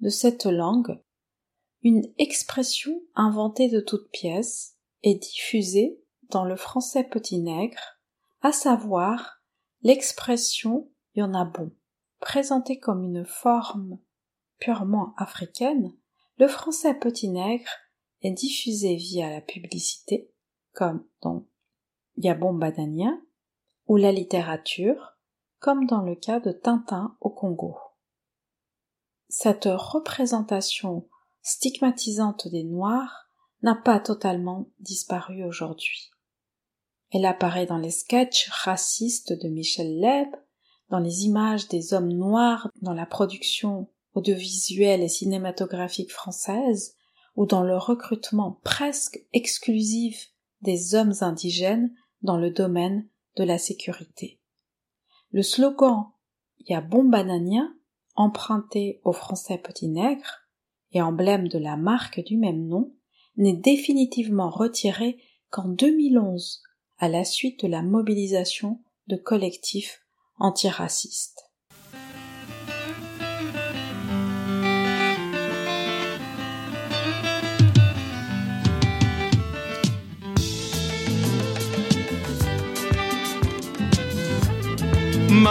de 0.00 0.08
cette 0.08 0.46
langue 0.46 1.00
une 1.82 2.02
expression 2.18 3.00
inventée 3.14 3.68
de 3.68 3.80
toutes 3.80 4.10
pièces 4.10 4.76
et 5.02 5.14
diffusée 5.14 6.02
dans 6.30 6.44
le 6.44 6.56
français 6.56 7.04
petit 7.04 7.38
nègre, 7.38 8.00
à 8.42 8.52
savoir 8.52 9.42
l'expression 9.82 10.90
y 11.14 11.22
en 11.22 11.34
a 11.34 11.44
bon. 11.44 11.72
Présentée 12.20 12.78
comme 12.78 13.04
une 13.04 13.24
forme 13.24 13.98
purement 14.58 15.14
africaine, 15.16 15.96
le 16.38 16.48
français 16.48 16.94
petit 16.94 17.28
nègre 17.28 17.70
est 18.22 18.32
diffusé 18.32 18.96
via 18.96 19.30
la 19.30 19.40
publicité, 19.40 20.30
comme 20.72 21.06
dans 21.22 21.46
Yabon 22.16 22.54
Badania, 22.54 23.12
ou 23.88 23.96
la 23.96 24.12
littérature, 24.12 25.16
comme 25.58 25.86
dans 25.86 26.02
le 26.02 26.14
cas 26.14 26.40
de 26.40 26.52
Tintin 26.52 27.16
au 27.20 27.30
Congo. 27.30 27.76
Cette 29.28 29.68
représentation 29.70 31.08
stigmatisante 31.42 32.48
des 32.48 32.64
Noirs 32.64 33.28
n'a 33.62 33.74
pas 33.74 33.98
totalement 33.98 34.68
disparu 34.78 35.42
aujourd'hui. 35.42 36.10
Elle 37.10 37.24
apparaît 37.24 37.66
dans 37.66 37.78
les 37.78 37.90
sketchs 37.90 38.48
racistes 38.50 39.32
de 39.32 39.48
Michel 39.48 39.98
Leb, 39.98 40.28
dans 40.90 40.98
les 40.98 41.24
images 41.24 41.68
des 41.68 41.94
hommes 41.94 42.12
noirs 42.12 42.70
dans 42.82 42.92
la 42.92 43.06
production 43.06 43.88
audiovisuelle 44.14 45.02
et 45.02 45.08
cinématographique 45.08 46.12
française, 46.12 46.94
ou 47.36 47.46
dans 47.46 47.62
le 47.62 47.76
recrutement 47.76 48.60
presque 48.64 49.20
exclusif 49.32 50.32
des 50.60 50.94
hommes 50.94 51.14
indigènes 51.20 51.94
dans 52.22 52.36
le 52.36 52.50
domaine 52.50 53.08
la 53.44 53.58
sécurité. 53.58 54.40
Le 55.30 55.42
slogan 55.42 56.06
Ya 56.68 56.80
bon 56.80 57.04
banania, 57.04 57.68
emprunté 58.14 59.00
au 59.04 59.12
français 59.12 59.58
petit 59.58 59.88
nègre, 59.88 60.48
et 60.92 61.00
emblème 61.02 61.48
de 61.48 61.58
la 61.58 61.76
marque 61.76 62.22
du 62.24 62.36
même 62.36 62.66
nom, 62.66 62.92
n'est 63.36 63.56
définitivement 63.56 64.50
retiré 64.50 65.22
qu'en 65.50 65.68
2011 65.68 66.62
à 66.98 67.08
la 67.08 67.24
suite 67.24 67.64
de 67.64 67.68
la 67.68 67.82
mobilisation 67.82 68.82
de 69.06 69.16
collectifs 69.16 70.02
antiracistes. 70.38 71.47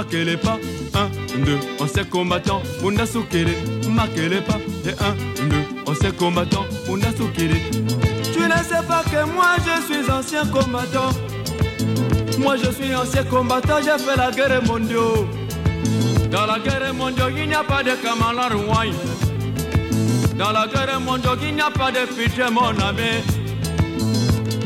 Pas, 0.03 0.59
1, 0.93 1.39
2, 1.43 1.59
on 1.79 2.09
combattant, 2.09 2.61
on 2.83 2.95
a 2.97 3.05
pas, 3.05 4.59
et 4.85 4.89
1, 4.89 5.47
2, 5.47 5.55
on 5.87 6.11
combattant, 6.17 6.65
on 6.89 7.01
a 7.01 7.13
Tu 7.13 8.39
ne 8.39 8.63
sais 8.63 8.85
pas 8.87 9.03
que 9.03 9.25
moi 9.25 9.55
je 9.65 9.93
suis 9.93 10.11
ancien 10.11 10.45
combattant. 10.45 11.09
Moi 12.39 12.55
je 12.57 12.71
suis 12.71 12.95
ancien 12.95 13.23
combattant, 13.23 13.77
j'ai 13.79 14.03
fait 14.03 14.15
la 14.15 14.31
guerre 14.31 14.63
mondiale. 14.63 15.25
Dans 16.31 16.45
la 16.45 16.59
guerre 16.59 16.93
mondiale, 16.93 17.33
il 17.35 17.47
n'y 17.47 17.55
a 17.55 17.63
pas 17.63 17.81
de 17.81 17.91
Kamala 17.91 18.49
Rouaille. 18.49 18.93
Dans 20.37 20.51
la 20.51 20.67
guerre 20.67 20.99
mondiale, 20.99 21.37
il 21.41 21.55
n'y 21.55 21.61
a 21.61 21.71
pas 21.71 21.91
de 21.91 22.05
pitié, 22.05 22.43
mon 22.51 22.77
ami. 22.79 23.23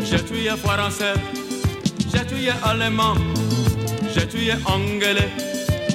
J'ai 0.03 0.21
tué 0.25 0.49
français, 0.57 1.13
j'ai 2.13 2.25
tué 2.25 2.51
allemand, 2.63 3.13
j'ai 4.14 4.28
tué 4.28 4.53
anglais. 4.66 5.30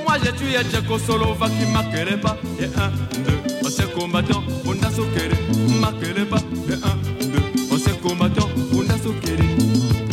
Moi 0.07 0.17
j'ai 0.23 0.33
tué 0.33 0.59
Tchécoslovaquie, 0.71 1.67
ma 1.73 1.83
pas. 1.83 2.37
Et 2.61 2.64
un, 2.64 2.91
deux, 3.23 3.39
on 3.64 3.69
s'est 3.69 3.91
combattant, 3.99 4.43
on 4.64 4.73
a 4.73 4.91
soquéré, 4.91 5.37
ma 5.81 5.89
pas. 5.89 6.43
Et 6.69 6.75
un, 6.75 7.27
deux, 7.27 7.43
on 7.71 7.79
s'est 7.79 7.99
combattant, 8.03 8.49
on 8.75 8.89
a 8.89 8.99
soquéré. 8.99 9.45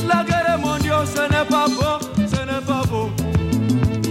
La 0.08 0.24
guerre 0.24 0.58
mondiale, 0.60 1.06
ce 1.08 1.22
n'est 1.22 1.46
pas 1.50 1.68
beau, 1.68 2.06
ce 2.18 2.46
n'est 2.46 2.66
pas 2.66 2.84
beau. 2.90 3.10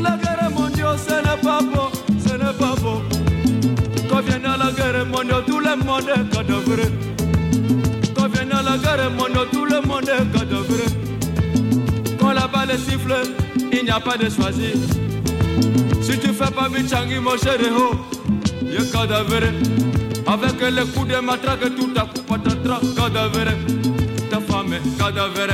La 0.03 0.17
guerre 0.17 0.51
mondiale, 0.51 0.97
ce 0.99 1.15
n'est 1.15 1.43
pas 1.43 1.61
beau, 1.61 1.91
ce 2.25 2.33
n'est 2.35 2.59
pas 2.59 2.75
beau. 2.81 3.03
Quand 4.09 4.21
vient 4.23 4.57
la 4.57 4.71
guerre 4.73 5.07
mondiale, 5.07 5.45
tout 5.47 5.61
le 5.61 5.77
monde 5.85 6.09
est 6.09 6.35
cadavre. 6.35 6.83
Quand 8.15 8.29
vient 8.29 8.63
la 8.63 8.79
guerre 8.79 9.11
mondiale, 9.11 9.47
tout 9.53 9.65
le 9.65 9.81
monde 9.87 10.09
est 10.09 10.39
cadavre. 10.39 10.85
Quand 12.21 12.33
la 12.33 12.47
balle 12.47 12.79
siffle, 12.79 13.42
il 13.83 13.87
n'y 13.87 13.91
a 13.91 13.99
pas 13.99 14.17
de 14.17 14.31
choisir. 14.31 14.75
Si 16.01 16.17
tu 16.19 16.29
fais 16.29 16.51
pas 16.53 16.69
Michangi, 16.69 17.19
mon 17.19 17.37
chéri, 17.37 17.67
oh, 17.77 17.97
y'a 18.63 18.85
cadavre. 18.93 19.49
Avec 20.25 20.61
les 20.61 20.87
coups 20.93 21.09
de 21.09 21.21
matraque, 21.21 21.75
tout 21.77 21.91
à 21.97 22.03
coup, 22.03 22.23
patatras, 22.29 22.81
cadavre. 22.97 23.51
Ta 24.31 24.41
femme 24.41 24.75
est 24.75 24.99
cadavre. 24.99 25.53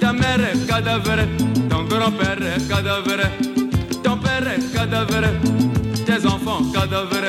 Ta 0.00 0.12
mère 0.12 0.40
est 0.40 0.66
cadavre. 0.66 1.26
Ton 1.68 1.82
grand-père 1.84 2.38
est 2.40 2.68
cadavre. 2.68 3.22
Ton 4.04 4.16
père 4.18 4.46
est 4.46 4.72
cadavre. 4.72 5.26
Tes 6.06 6.26
enfants 6.26 6.62
cadavre. 6.72 7.26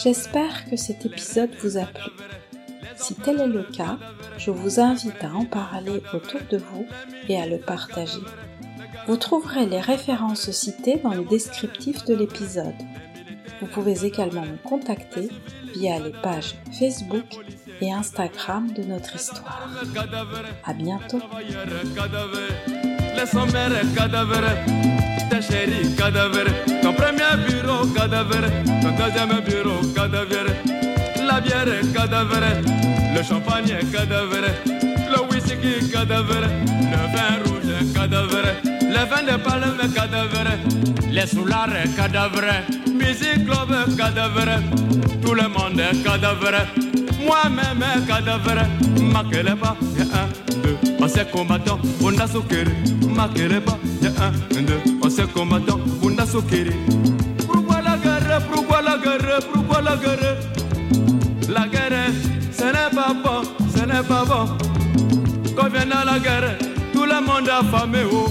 J'espère 0.00 0.70
que 0.70 0.76
cet 0.76 1.04
épisode 1.06 1.50
vous 1.60 1.76
a 1.76 1.86
plu. 1.86 2.13
Si 2.96 3.14
tel 3.14 3.40
est 3.40 3.46
le 3.46 3.62
cas, 3.62 3.98
je 4.38 4.50
vous 4.50 4.80
invite 4.80 5.22
à 5.22 5.34
en 5.34 5.44
parler 5.44 6.02
autour 6.12 6.40
de 6.50 6.58
vous 6.58 6.86
et 7.28 7.40
à 7.40 7.46
le 7.46 7.58
partager. 7.58 8.20
Vous 9.06 9.16
trouverez 9.16 9.66
les 9.66 9.80
références 9.80 10.50
citées 10.50 11.00
dans 11.02 11.14
le 11.14 11.24
descriptif 11.24 12.04
de 12.04 12.14
l'épisode. 12.14 12.74
Vous 13.60 13.66
pouvez 13.66 14.04
également 14.04 14.42
me 14.42 14.56
contacter 14.56 15.28
via 15.74 15.98
les 15.98 16.12
pages 16.12 16.54
Facebook 16.78 17.24
et 17.80 17.92
Instagram 17.92 18.70
de 18.72 18.82
notre 18.82 19.16
histoire. 19.16 19.68
À 20.64 20.72
bientôt. 20.72 21.20
Le 35.10 35.20
whisky 35.30 35.90
cadavre, 35.90 36.40
le 36.40 36.96
vin 37.12 37.42
rouge 37.44 37.72
est 37.80 37.94
cadavre, 37.94 38.46
le 38.64 39.02
vin 39.08 39.22
de 39.22 39.36
palme 39.42 39.80
est 39.82 39.94
cadavre, 39.94 40.50
les 41.10 41.26
soulards 41.26 41.68
cadavre, 41.96 42.54
musique 42.86 43.44
club 43.46 43.70
tout 45.22 45.34
le 45.34 45.48
monde 45.48 45.80
est 45.80 46.02
cadavre, 46.02 46.66
moi-même 47.20 47.82
est 47.82 48.06
cadavre, 48.06 48.66
maquez 49.00 49.42
pas, 49.60 49.76
un, 50.12 50.28
deux, 50.62 50.76
on 51.00 51.08
s'est 51.08 51.26
combattant, 51.26 51.80
on 52.02 52.18
a 52.18 52.26
soukéré, 52.26 52.70
maquez 53.08 53.60
pas, 53.60 53.78
un, 54.20 54.62
deux, 54.62 54.80
on 55.02 55.10
s'est 55.10 55.26
combattant, 55.34 55.80
on 56.02 56.16
a 56.18 56.26
soukéré. 56.26 56.76
Pourquoi 57.46 57.80
la 57.82 57.96
guerre, 57.96 58.40
pourquoi 58.50 58.82
la 58.82 58.98
guerre, 58.98 59.40
pourquoi 59.52 59.80
la 59.80 59.96
guerre? 59.96 60.53
La 61.54 61.68
guerre, 61.68 62.10
ce 62.50 62.64
n'est 62.64 62.90
pas 62.92 63.14
bon, 63.14 63.42
ce 63.72 63.84
n'est 63.84 64.02
pas 64.02 64.24
bon. 64.24 64.56
Quand 65.56 65.68
vient 65.68 65.86
dans 65.86 66.04
la 66.04 66.18
guerre, 66.18 66.58
tout 66.92 67.04
le 67.04 67.20
monde 67.24 67.48
a 67.48 67.62
famé, 67.62 68.00
oh. 68.12 68.26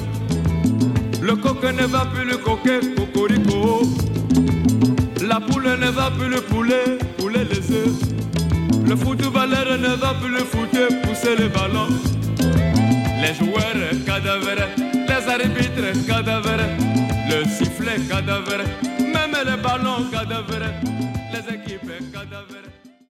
Le 1.22 1.34
coq 1.38 1.64
ne 1.64 1.86
va 1.86 2.06
plus 2.14 2.26
le 2.26 2.36
coquer, 2.36 2.82
cocorico. 2.98 3.84
La 5.26 5.40
poule 5.40 5.78
ne 5.80 5.90
va 5.90 6.12
plus 6.12 6.28
le 6.28 6.42
poulet, 6.42 6.98
poulet 7.18 7.46
les 7.50 7.72
œufs. 7.72 7.96
Le 8.86 8.96
footballeur 8.98 9.78
ne 9.80 9.96
va 9.96 10.14
plus 10.16 10.30
le 10.30 10.40
foutre, 10.40 11.02
pousser 11.04 11.38
le 11.38 11.48
ballon. 11.48 11.88
Les 13.22 13.34
joueurs 13.36 14.04
cadavres, 14.06 14.68
les 15.08 15.32
arbitres 15.32 16.06
cadavres, 16.06 16.66
le 17.30 17.46
sifflet 17.46 18.02
cadavre, 18.10 18.64
même 19.00 19.38
les 19.46 19.62
ballons 19.62 20.10
cadavres, 20.12 20.68
les 21.32 21.56
équipes. 21.56 21.90